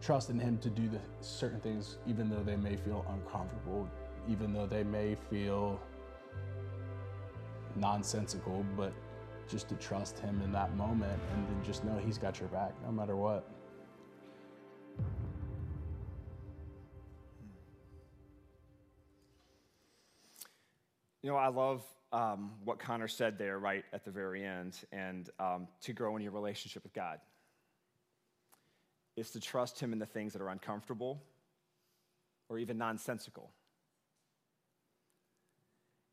[0.01, 3.89] trusting Him to do the certain things, even though they may feel uncomfortable,
[4.28, 5.80] even though they may feel
[7.76, 8.93] nonsensical, but
[9.49, 12.72] just to trust Him in that moment and then just know He's got your back
[12.84, 13.49] no matter what.
[21.22, 21.82] You know, I love
[22.12, 26.22] um, what Connor said there right at the very end, and um, to grow in
[26.22, 27.18] your relationship with God
[29.16, 31.22] is to trust Him in the things that are uncomfortable
[32.48, 33.50] or even nonsensical.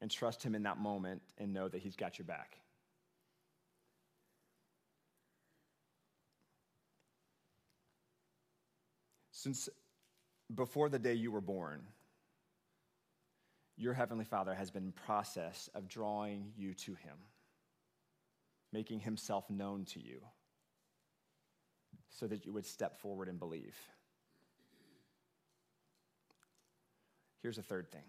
[0.02, 2.58] And trust Him in that moment and know that He's got your back.
[9.32, 9.70] Since
[10.54, 11.82] before the day you were born,
[13.76, 17.18] your Heavenly Father has been in process of drawing you to Him,
[18.72, 20.22] making Himself known to you
[22.20, 23.76] so that you would step forward and believe.
[27.42, 28.04] Here's a third thing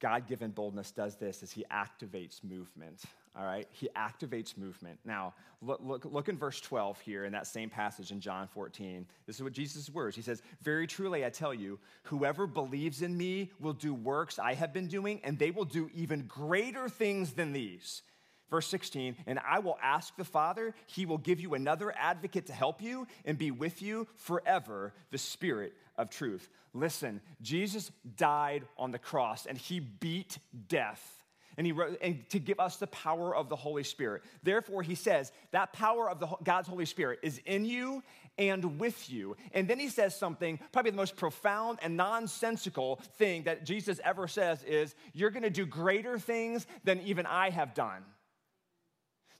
[0.00, 3.02] God given boldness does this is he activates movement.
[3.36, 3.66] All right?
[3.72, 4.98] He activates movement.
[5.04, 9.06] Now, look, look, look in verse 12 here in that same passage in John 14.
[9.26, 10.14] This is what Jesus' words.
[10.14, 14.54] He says, Very truly I tell you, whoever believes in me will do works I
[14.54, 18.02] have been doing, and they will do even greater things than these.
[18.50, 22.52] Verse 16, and I will ask the Father, he will give you another advocate to
[22.52, 26.48] help you and be with you forever, the Spirit of truth.
[26.72, 30.38] Listen, Jesus died on the cross and he beat
[30.68, 31.24] death
[31.56, 34.22] and he wrote, and to give us the power of the Holy Spirit.
[34.42, 38.02] Therefore, he says that power of the, God's Holy Spirit is in you
[38.38, 39.36] and with you.
[39.52, 44.26] And then he says something, probably the most profound and nonsensical thing that Jesus ever
[44.26, 48.02] says is, You're gonna do greater things than even I have done.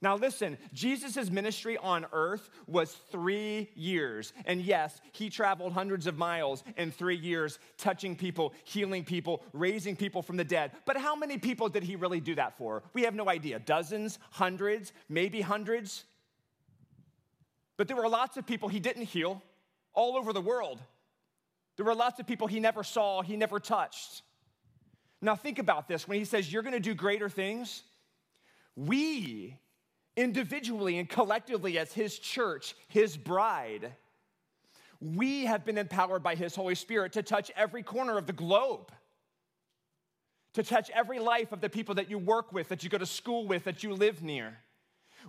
[0.03, 4.33] Now, listen, Jesus' ministry on earth was three years.
[4.45, 9.97] And yes, he traveled hundreds of miles in three years, touching people, healing people, raising
[9.97, 10.73] people from the dead.
[10.85, 12.83] But how many people did he really do that for?
[12.93, 13.59] We have no idea.
[13.61, 16.05] Dozens, hundreds, maybe hundreds.
[17.77, 19.43] But there were lots of people he didn't heal
[19.95, 20.81] all over the world.
[21.77, 24.23] There were lots of people he never saw, he never touched.
[25.21, 27.83] Now, think about this when he says, You're gonna do greater things.
[28.77, 29.59] We
[30.17, 33.93] individually and collectively as His church, His bride,
[35.01, 38.91] we have been empowered by His Holy Spirit to touch every corner of the globe,
[40.55, 43.07] to touch every life of the people that you work with, that you go to
[43.07, 44.57] school with, that you live near.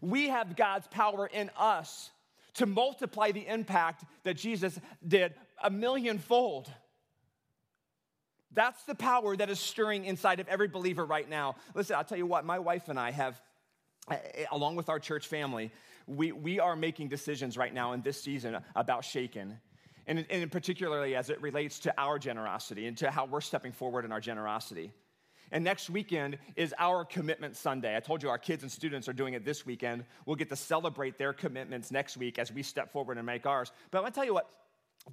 [0.01, 2.11] We have God's power in us
[2.55, 6.71] to multiply the impact that Jesus did a millionfold.
[8.51, 11.55] That's the power that is stirring inside of every believer right now.
[11.73, 13.41] Listen, I'll tell you what, my wife and I have
[14.11, 15.71] Eh, along with our church family,
[16.07, 19.59] we, we are making decisions right now in this season about Shaken.
[20.07, 24.05] And, and particularly as it relates to our generosity and to how we're stepping forward
[24.05, 24.91] in our generosity.
[25.51, 27.95] And next weekend is our commitment Sunday.
[27.95, 30.05] I told you our kids and students are doing it this weekend.
[30.25, 33.71] We'll get to celebrate their commitments next week as we step forward and make ours.
[33.89, 34.49] But I want to tell you what,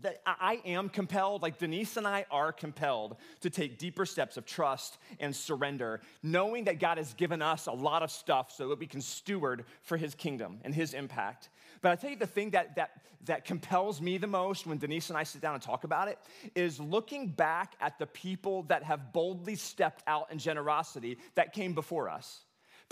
[0.00, 4.46] that I am compelled, like Denise and I are compelled to take deeper steps of
[4.46, 8.78] trust and surrender, knowing that God has given us a lot of stuff so that
[8.78, 11.50] we can steward for his kingdom and his impact.
[11.82, 15.10] But I tell you the thing that, that, that compels me the most when Denise
[15.10, 16.18] and I sit down and talk about it
[16.54, 21.74] is looking back at the people that have boldly stepped out in generosity that came
[21.74, 22.40] before us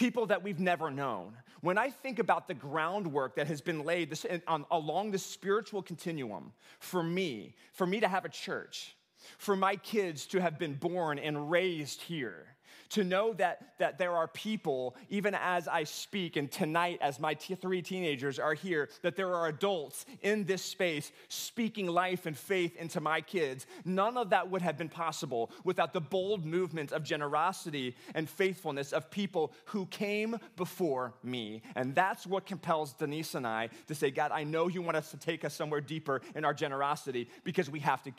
[0.00, 1.36] people that we've never known.
[1.60, 5.82] When I think about the groundwork that has been laid this, on, along the spiritual
[5.82, 8.96] continuum for me, for me to have a church,
[9.36, 12.49] for my kids to have been born and raised here,
[12.90, 17.34] to know that, that there are people, even as I speak, and tonight, as my
[17.34, 22.36] t- three teenagers are here, that there are adults in this space speaking life and
[22.36, 23.66] faith into my kids.
[23.84, 28.92] None of that would have been possible without the bold movement of generosity and faithfulness
[28.92, 31.62] of people who came before me.
[31.76, 35.10] And that's what compels Denise and I to say, God, I know you want us
[35.12, 38.10] to take us somewhere deeper in our generosity because we have to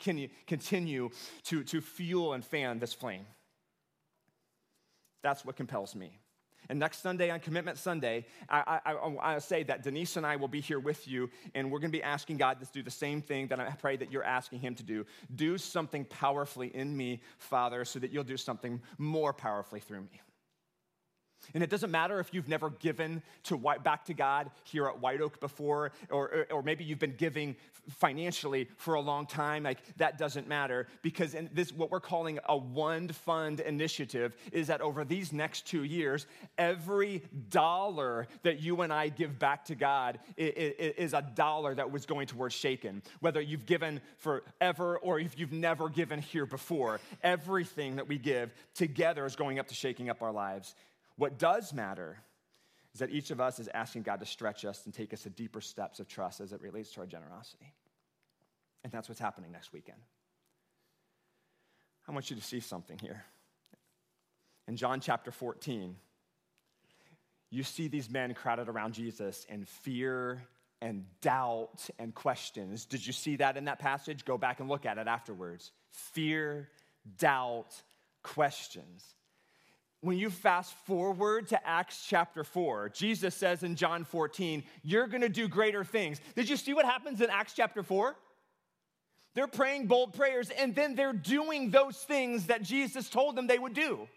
[0.46, 1.10] continue
[1.44, 3.26] to, to fuel and fan this flame.
[5.22, 6.18] That's what compels me.
[6.68, 10.48] And next Sunday on Commitment Sunday, I, I, I, say that Denise and I will
[10.48, 13.20] be here with you, and we're going to be asking God to do the same
[13.20, 15.04] thing that I pray that you're asking Him to do.
[15.34, 20.20] Do something powerfully in me, Father, so that you'll do something more powerfully through me.
[21.54, 25.20] And it doesn't matter if you've never given to back to God here at White
[25.20, 27.56] Oak before, or, or maybe you've been giving
[27.88, 29.64] financially for a long time.
[29.64, 34.68] Like that doesn't matter because in this what we're calling a one fund initiative is
[34.68, 36.26] that over these next two years,
[36.58, 42.06] every dollar that you and I give back to God is a dollar that was
[42.06, 43.02] going towards Shaken.
[43.20, 48.52] Whether you've given forever or if you've never given here before, everything that we give
[48.74, 50.74] together is going up to shaking up our lives.
[51.22, 52.18] What does matter
[52.92, 55.30] is that each of us is asking God to stretch us and take us to
[55.30, 57.72] deeper steps of trust as it relates to our generosity.
[58.82, 60.00] And that's what's happening next weekend.
[62.08, 63.24] I want you to see something here.
[64.66, 65.94] In John chapter 14,
[67.50, 70.42] you see these men crowded around Jesus in fear
[70.80, 72.84] and doubt and questions.
[72.84, 74.24] Did you see that in that passage?
[74.24, 75.70] Go back and look at it afterwards.
[75.92, 76.68] Fear,
[77.16, 77.80] doubt,
[78.24, 79.14] questions
[80.02, 85.28] when you fast forward to Acts chapter 4, Jesus says in John 14, You're gonna
[85.28, 86.20] do greater things.
[86.34, 88.16] Did you see what happens in Acts chapter 4?
[89.34, 93.60] They're praying bold prayers and then they're doing those things that Jesus told them they
[93.60, 94.08] would do.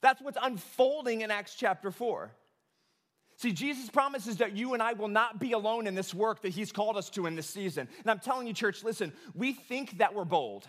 [0.00, 2.32] That's what's unfolding in Acts chapter 4.
[3.36, 6.48] See, Jesus promises that you and I will not be alone in this work that
[6.48, 7.86] He's called us to in this season.
[8.00, 10.66] And I'm telling you, church, listen, we think that we're bold.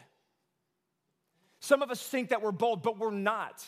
[1.61, 3.65] Some of us think that we're bold, but we're not.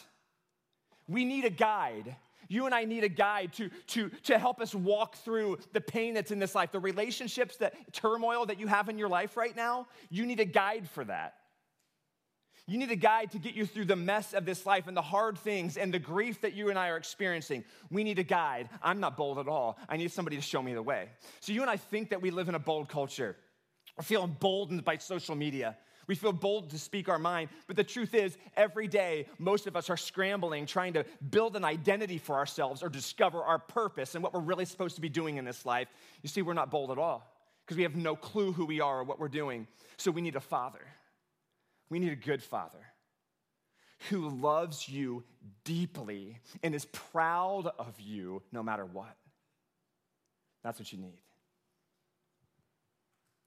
[1.11, 2.15] We need a guide.
[2.47, 6.13] You and I need a guide to, to, to help us walk through the pain
[6.13, 9.55] that's in this life, the relationships, that turmoil that you have in your life right
[9.55, 9.87] now.
[10.09, 11.35] You need a guide for that.
[12.67, 15.01] You need a guide to get you through the mess of this life and the
[15.01, 17.63] hard things and the grief that you and I are experiencing.
[17.89, 18.69] We need a guide.
[18.81, 19.77] I'm not bold at all.
[19.89, 21.09] I need somebody to show me the way.
[21.39, 23.35] So, you and I think that we live in a bold culture.
[23.97, 25.77] We're feeling emboldened by social media.
[26.11, 29.77] We feel bold to speak our mind, but the truth is, every day, most of
[29.77, 34.21] us are scrambling, trying to build an identity for ourselves or discover our purpose and
[34.21, 35.87] what we're really supposed to be doing in this life.
[36.21, 37.33] You see, we're not bold at all
[37.63, 39.67] because we have no clue who we are or what we're doing.
[39.95, 40.85] So we need a father.
[41.89, 42.85] We need a good father
[44.09, 45.23] who loves you
[45.63, 49.15] deeply and is proud of you no matter what.
[50.61, 51.21] That's what you need.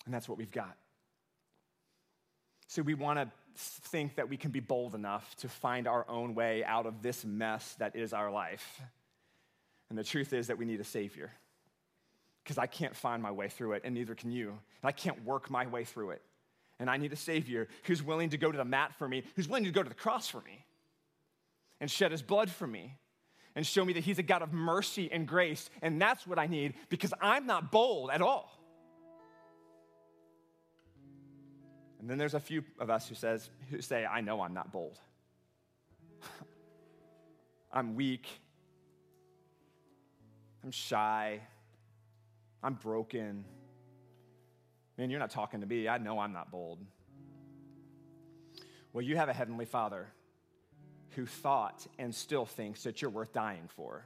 [0.06, 0.78] And that's what we've got.
[2.74, 6.34] So we want to think that we can be bold enough to find our own
[6.34, 8.82] way out of this mess that is our life.
[9.90, 11.30] And the truth is that we need a Savior.
[12.42, 14.48] Because I can't find my way through it, and neither can you.
[14.48, 16.22] And I can't work my way through it.
[16.80, 19.46] And I need a Savior who's willing to go to the mat for me, who's
[19.46, 20.64] willing to go to the cross for me,
[21.80, 22.96] and shed his blood for me,
[23.54, 25.70] and show me that he's a God of mercy and grace.
[25.80, 28.50] And that's what I need because I'm not bold at all.
[32.04, 34.70] And then there's a few of us who says who say, I know I'm not
[34.70, 35.00] bold.
[37.72, 38.28] I'm weak.
[40.62, 41.40] I'm shy.
[42.62, 43.46] I'm broken.
[44.98, 45.88] Man, you're not talking to me.
[45.88, 46.78] I know I'm not bold.
[48.92, 50.08] Well, you have a heavenly father
[51.12, 54.04] who thought and still thinks that you're worth dying for.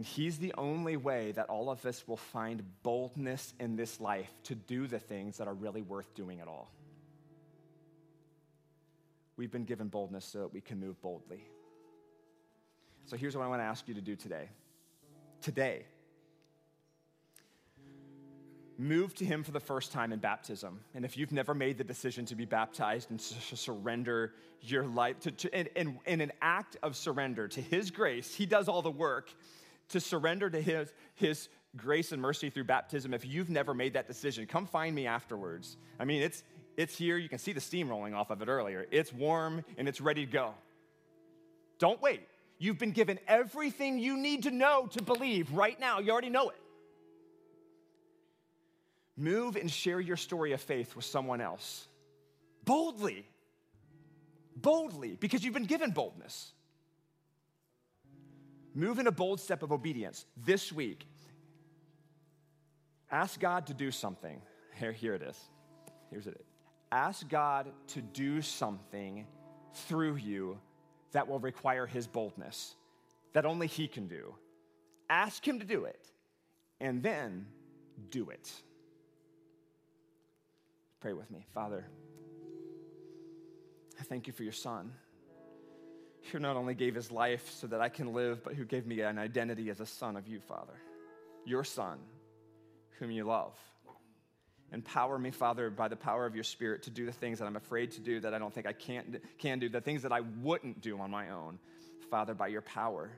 [0.00, 4.30] And He's the only way that all of us will find boldness in this life
[4.44, 6.72] to do the things that are really worth doing at all.
[9.36, 11.44] We've been given boldness so that we can move boldly.
[13.04, 14.48] So here's what I want to ask you to do today.
[15.42, 15.84] Today,
[18.78, 20.80] move to Him for the first time in baptism.
[20.94, 24.32] And if you've never made the decision to be baptized and to surrender
[24.62, 28.46] your life, to, to in, in, in an act of surrender to His grace, He
[28.46, 29.30] does all the work
[29.90, 34.06] to surrender to his, his grace and mercy through baptism, if you've never made that
[34.06, 35.76] decision, come find me afterwards.
[35.98, 36.42] I mean, it's,
[36.76, 37.16] it's here.
[37.16, 38.86] You can see the steam rolling off of it earlier.
[38.90, 40.54] It's warm and it's ready to go.
[41.78, 42.22] Don't wait.
[42.58, 45.98] You've been given everything you need to know to believe right now.
[45.98, 46.56] You already know it.
[49.16, 51.86] Move and share your story of faith with someone else
[52.64, 53.26] boldly.
[54.56, 56.52] Boldly, because you've been given boldness.
[58.74, 61.06] Move in a bold step of obedience this week.
[63.10, 64.40] Ask God to do something.
[64.78, 65.36] Here, here it is.
[66.10, 66.44] Here's it.
[66.92, 69.26] Ask God to do something
[69.74, 70.58] through you
[71.12, 72.76] that will require His boldness,
[73.32, 74.34] that only He can do.
[75.08, 76.06] Ask Him to do it,
[76.80, 77.46] and then
[78.10, 78.50] do it.
[81.00, 81.46] Pray with me.
[81.52, 81.86] Father,
[83.98, 84.92] I thank you for your Son
[86.30, 89.00] who not only gave his life so that I can live, but who gave me
[89.00, 90.74] an identity as a son of you, Father.
[91.44, 91.98] Your son,
[92.98, 93.54] whom you love.
[94.72, 97.56] Empower me, Father, by the power of your Spirit to do the things that I'm
[97.56, 100.20] afraid to do, that I don't think I can't, can do, the things that I
[100.20, 101.58] wouldn't do on my own.
[102.10, 103.10] Father, by your power,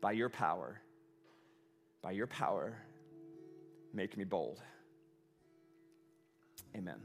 [0.00, 0.80] by your power,
[2.00, 2.74] by your power,
[3.92, 4.60] make me bold.
[6.74, 7.00] Amen.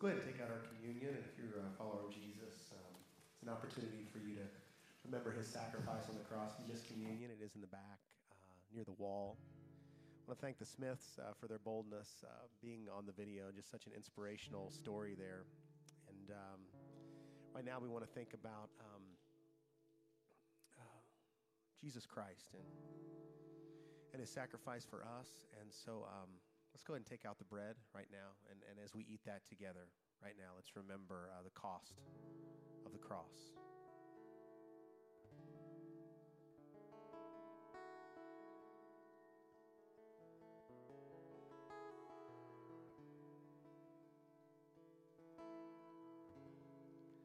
[0.00, 1.12] Go ahead and take out our communion.
[1.12, 2.96] And if you're a follower of Jesus, um,
[3.36, 4.48] it's an opportunity for you to
[5.04, 6.56] remember his sacrifice on the cross.
[6.56, 8.00] You miss communion, it is in the back
[8.32, 9.36] uh, near the wall.
[9.36, 13.52] I want to thank the Smiths uh, for their boldness, uh, being on the video,
[13.52, 15.44] just such an inspirational story there.
[16.08, 16.60] And um,
[17.52, 19.04] right now, we want to think about um,
[20.80, 21.00] uh,
[21.76, 22.64] Jesus Christ and,
[24.16, 25.44] and his sacrifice for us.
[25.60, 26.30] And so, um,
[26.72, 28.38] Let's go ahead and take out the bread right now.
[28.50, 29.90] And, and as we eat that together
[30.22, 32.00] right now, let's remember uh, the cost
[32.86, 33.52] of the cross.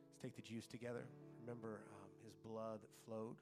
[0.10, 1.06] Let's take the juice together.
[1.40, 3.38] Remember um, his blood that flowed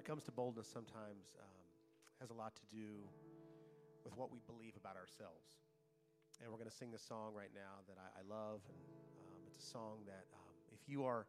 [0.00, 1.60] when it comes to boldness, sometimes um,
[2.24, 3.04] has a lot to do
[4.00, 5.60] with what we believe about ourselves.
[6.40, 8.64] And we're going to sing this song right now that I, I love.
[8.72, 11.28] And um, it's a song that um, if you are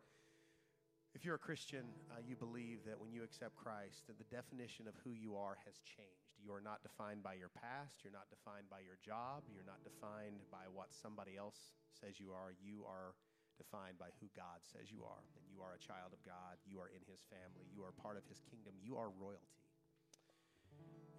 [1.12, 1.84] if you're a Christian,
[2.16, 5.60] uh, you believe that when you accept Christ, that the definition of who you are
[5.68, 6.40] has changed.
[6.40, 8.08] You are not defined by your past.
[8.08, 9.44] You're not defined by your job.
[9.52, 12.56] You're not defined by what somebody else says you are.
[12.56, 13.20] You are
[13.58, 15.24] defined by who God says you are.
[15.36, 16.60] And you are a child of God.
[16.64, 17.68] You are in his family.
[17.72, 18.76] You are part of his kingdom.
[18.80, 19.62] You are royalty.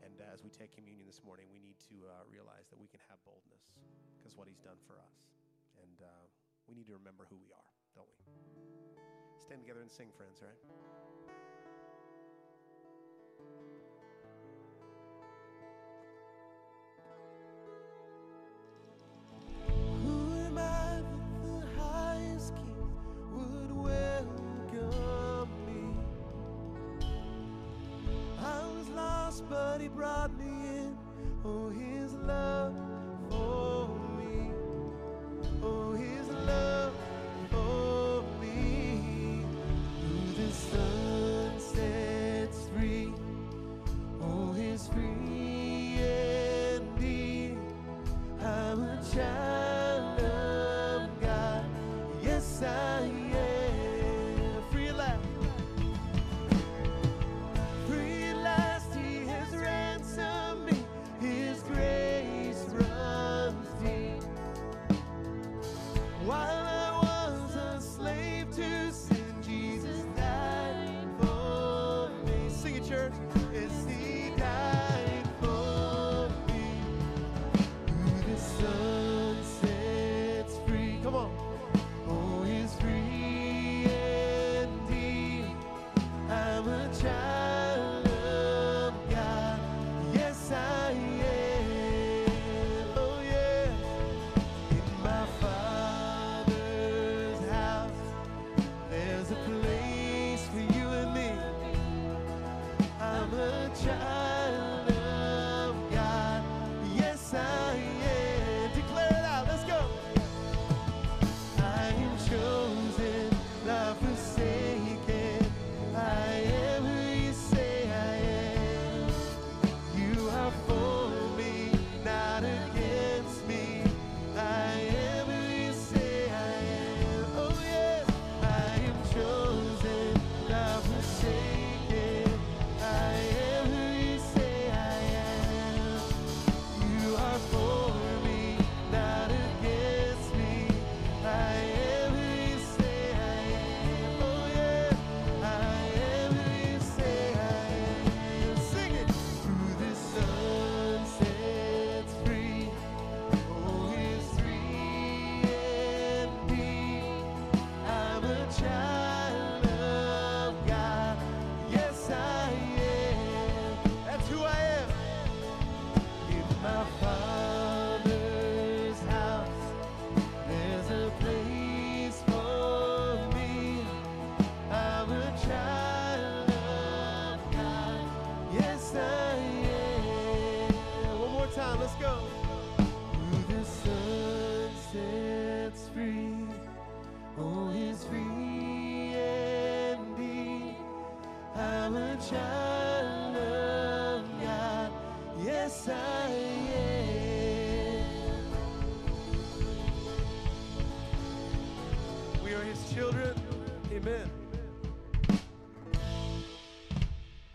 [0.03, 2.99] And as we take communion this morning, we need to uh, realize that we can
[3.07, 3.71] have boldness
[4.19, 5.17] because what he's done for us.
[5.79, 6.27] And uh,
[6.67, 8.19] we need to remember who we are, don't we?
[9.39, 10.63] Stand together and sing, friends, all right?
[29.83, 30.97] He brought me in.
[31.45, 31.92] Oh, his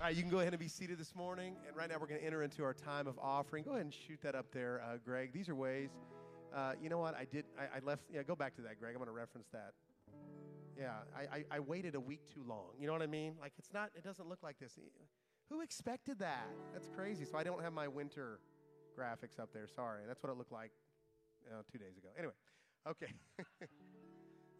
[0.08, 1.58] Right, you can go ahead and be seated this morning.
[1.68, 3.66] And right now, we're going to enter into our time of offering.
[3.66, 5.34] Go ahead and shoot that up there, uh, Greg.
[5.34, 5.90] These are ways.
[6.56, 7.14] Uh, you know what?
[7.14, 7.44] I did.
[7.60, 8.04] I, I left.
[8.10, 8.94] Yeah, go back to that, Greg.
[8.94, 9.74] I'm going to reference that.
[10.80, 12.68] Yeah, I, I, I waited a week too long.
[12.80, 13.34] You know what I mean?
[13.42, 13.90] Like it's not.
[13.98, 14.80] It doesn't look like this.
[15.50, 16.48] Who expected that?
[16.72, 17.26] That's crazy.
[17.26, 18.40] So I don't have my winter
[18.98, 19.68] graphics up there.
[19.68, 20.04] Sorry.
[20.08, 20.72] That's what it looked like
[21.52, 22.08] uh, two days ago.
[22.18, 22.34] Anyway,
[22.88, 23.12] okay.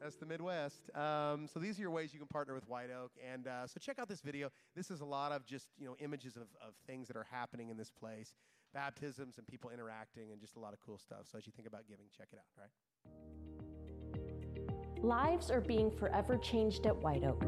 [0.02, 0.96] That's the Midwest.
[0.96, 3.12] Um, so these are your ways you can partner with White Oak.
[3.34, 4.50] And uh, so check out this video.
[4.76, 7.70] This is a lot of just you know images of, of things that are happening
[7.70, 8.36] in this place,
[8.74, 11.26] baptisms and people interacting, and just a lot of cool stuff.
[11.32, 12.46] So as you think about giving, check it out.
[12.58, 12.70] Right.
[15.04, 17.44] Lives are being forever changed at White Oak.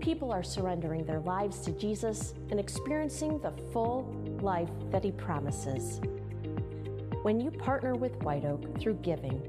[0.00, 6.00] People are surrendering their lives to Jesus and experiencing the full life that He promises.
[7.24, 9.40] When you partner with White Oak through giving,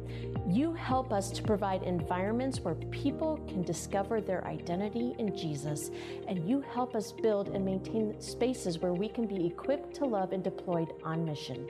[0.48, 5.92] you help us to provide environments where people can discover their identity in Jesus,
[6.26, 10.32] and you help us build and maintain spaces where we can be equipped to love
[10.32, 11.68] and deployed on mission.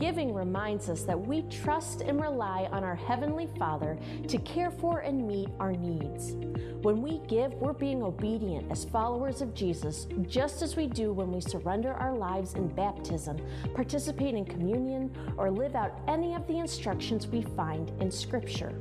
[0.00, 3.98] Giving reminds us that we trust and rely on our Heavenly Father
[4.28, 6.32] to care for and meet our needs.
[6.80, 11.30] When we give, we're being obedient as followers of Jesus, just as we do when
[11.30, 13.38] we surrender our lives in baptism,
[13.74, 18.72] participate in communion, or live out any of the instructions we find in Scripture.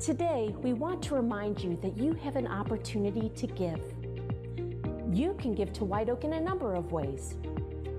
[0.00, 3.82] Today, we want to remind you that you have an opportunity to give.
[5.12, 7.34] You can give to White Oak in a number of ways.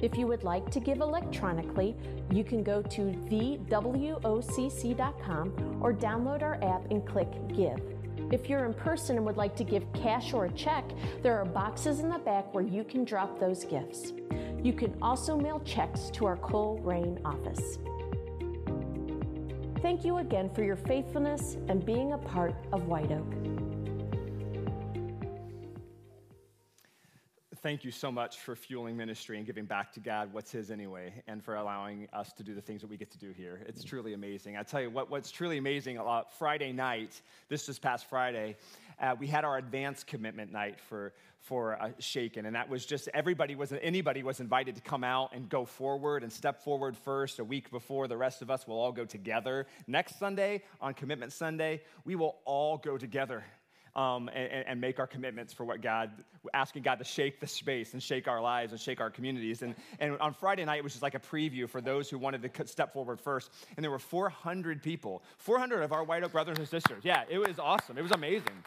[0.02, 1.96] If you would like to give electronically,
[2.32, 3.94] you can go to thewocc.com
[5.80, 7.80] or download our app and click Give.
[8.32, 10.86] If you're in person and would like to give cash or a check,
[11.22, 14.14] there are boxes in the back where you can drop those gifts.
[14.64, 17.78] You can also mail checks to our Colerain office.
[19.82, 23.41] Thank you again for your faithfulness and being a part of White Oak.
[27.62, 31.14] Thank you so much for fueling ministry and giving back to God what's His anyway,
[31.28, 33.62] and for allowing us to do the things that we get to do here.
[33.68, 34.58] It's truly amazing.
[34.58, 36.00] I tell you what, what's truly amazing.
[36.00, 38.58] Uh, Friday night, this just past Friday,
[39.00, 43.10] uh, we had our advance commitment night for for uh, Shaken, and that was just
[43.14, 47.40] everybody was anybody was invited to come out and go forward and step forward first.
[47.40, 49.68] A week before, the rest of us will all go together.
[49.88, 53.44] Next Sunday on Commitment Sunday, we will all go together
[53.96, 56.12] um, and, and, make our commitments for what God,
[56.54, 59.62] asking God to shake the space and shake our lives and shake our communities.
[59.62, 62.42] And, and on Friday night, it was just like a preview for those who wanted
[62.42, 63.52] to step forward first.
[63.76, 67.04] And there were 400 people, 400 of our White Oak brothers and sisters.
[67.04, 67.98] Yeah, it was awesome.
[67.98, 68.64] It was amazing.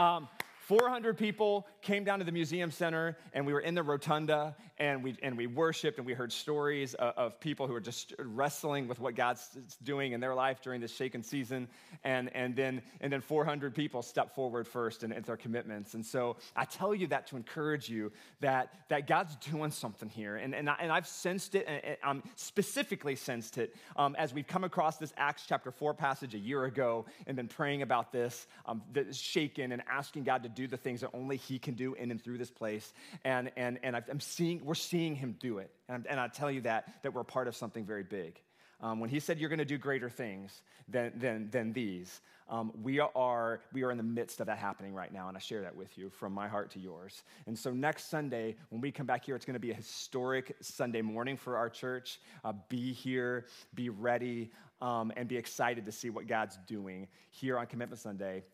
[0.00, 0.28] Um,
[0.66, 5.00] 400 people came down to the museum center and we were in the rotunda and
[5.00, 8.88] we, and we worshiped and we heard stories of, of people who are just wrestling
[8.88, 11.68] with what God's doing in their life during this shaken season.
[12.02, 15.94] And, and, then, and then 400 people stepped forward first and, and their commitments.
[15.94, 18.10] And so I tell you that to encourage you
[18.40, 20.34] that, that God's doing something here.
[20.34, 24.48] And, and, I, and I've sensed it, and, um, specifically sensed it, um, as we've
[24.48, 28.48] come across this Acts chapter 4 passage a year ago and been praying about this,
[28.66, 32.10] um, shaken and asking God to do the things that only He can do in
[32.10, 32.92] and through this place.
[33.24, 35.70] And, and, and I'm seeing, we're seeing Him do it.
[35.88, 38.40] And, and I tell you that, that we're part of something very big.
[38.80, 42.72] Um, when He said you're going to do greater things than, than, than these, um,
[42.82, 45.62] we, are, we are in the midst of that happening right now, and I share
[45.62, 47.22] that with you from my heart to yours.
[47.46, 50.54] And so next Sunday, when we come back here, it's going to be a historic
[50.60, 52.20] Sunday morning for our church.
[52.44, 57.58] Uh, be here, be ready, um, and be excited to see what God's doing here
[57.58, 58.44] on Commitment Sunday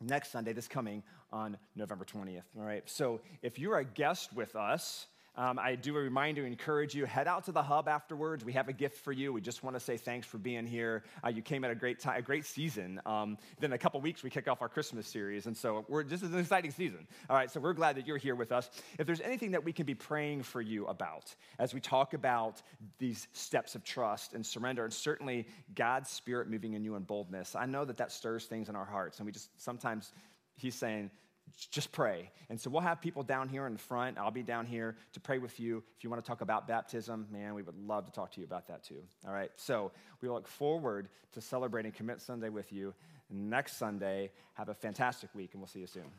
[0.00, 2.42] next Sunday, this coming on November 20th.
[2.58, 2.82] All right.
[2.88, 5.06] So if you're a guest with us,
[5.36, 8.44] um, I do a reminder, encourage you, head out to the hub afterwards.
[8.44, 9.32] We have a gift for you.
[9.32, 11.04] We just want to say thanks for being here.
[11.24, 13.00] Uh, you came at a great time, a great season.
[13.06, 15.46] Um, then a couple weeks, we kick off our Christmas series.
[15.46, 17.06] And so this is an exciting season.
[17.28, 18.70] All right, so we're glad that you're here with us.
[18.98, 22.62] If there's anything that we can be praying for you about as we talk about
[22.98, 27.54] these steps of trust and surrender, and certainly God's Spirit moving in you in boldness,
[27.54, 29.18] I know that that stirs things in our hearts.
[29.18, 30.12] And we just sometimes,
[30.56, 31.10] He's saying,
[31.70, 32.30] just pray.
[32.48, 34.18] And so we'll have people down here in the front.
[34.18, 35.82] I'll be down here to pray with you.
[35.96, 38.46] If you want to talk about baptism, man, we would love to talk to you
[38.46, 39.02] about that too.
[39.26, 39.50] All right.
[39.56, 42.94] So we look forward to celebrating Commit Sunday with you
[43.30, 44.30] next Sunday.
[44.54, 46.10] Have a fantastic week, and we'll see you soon.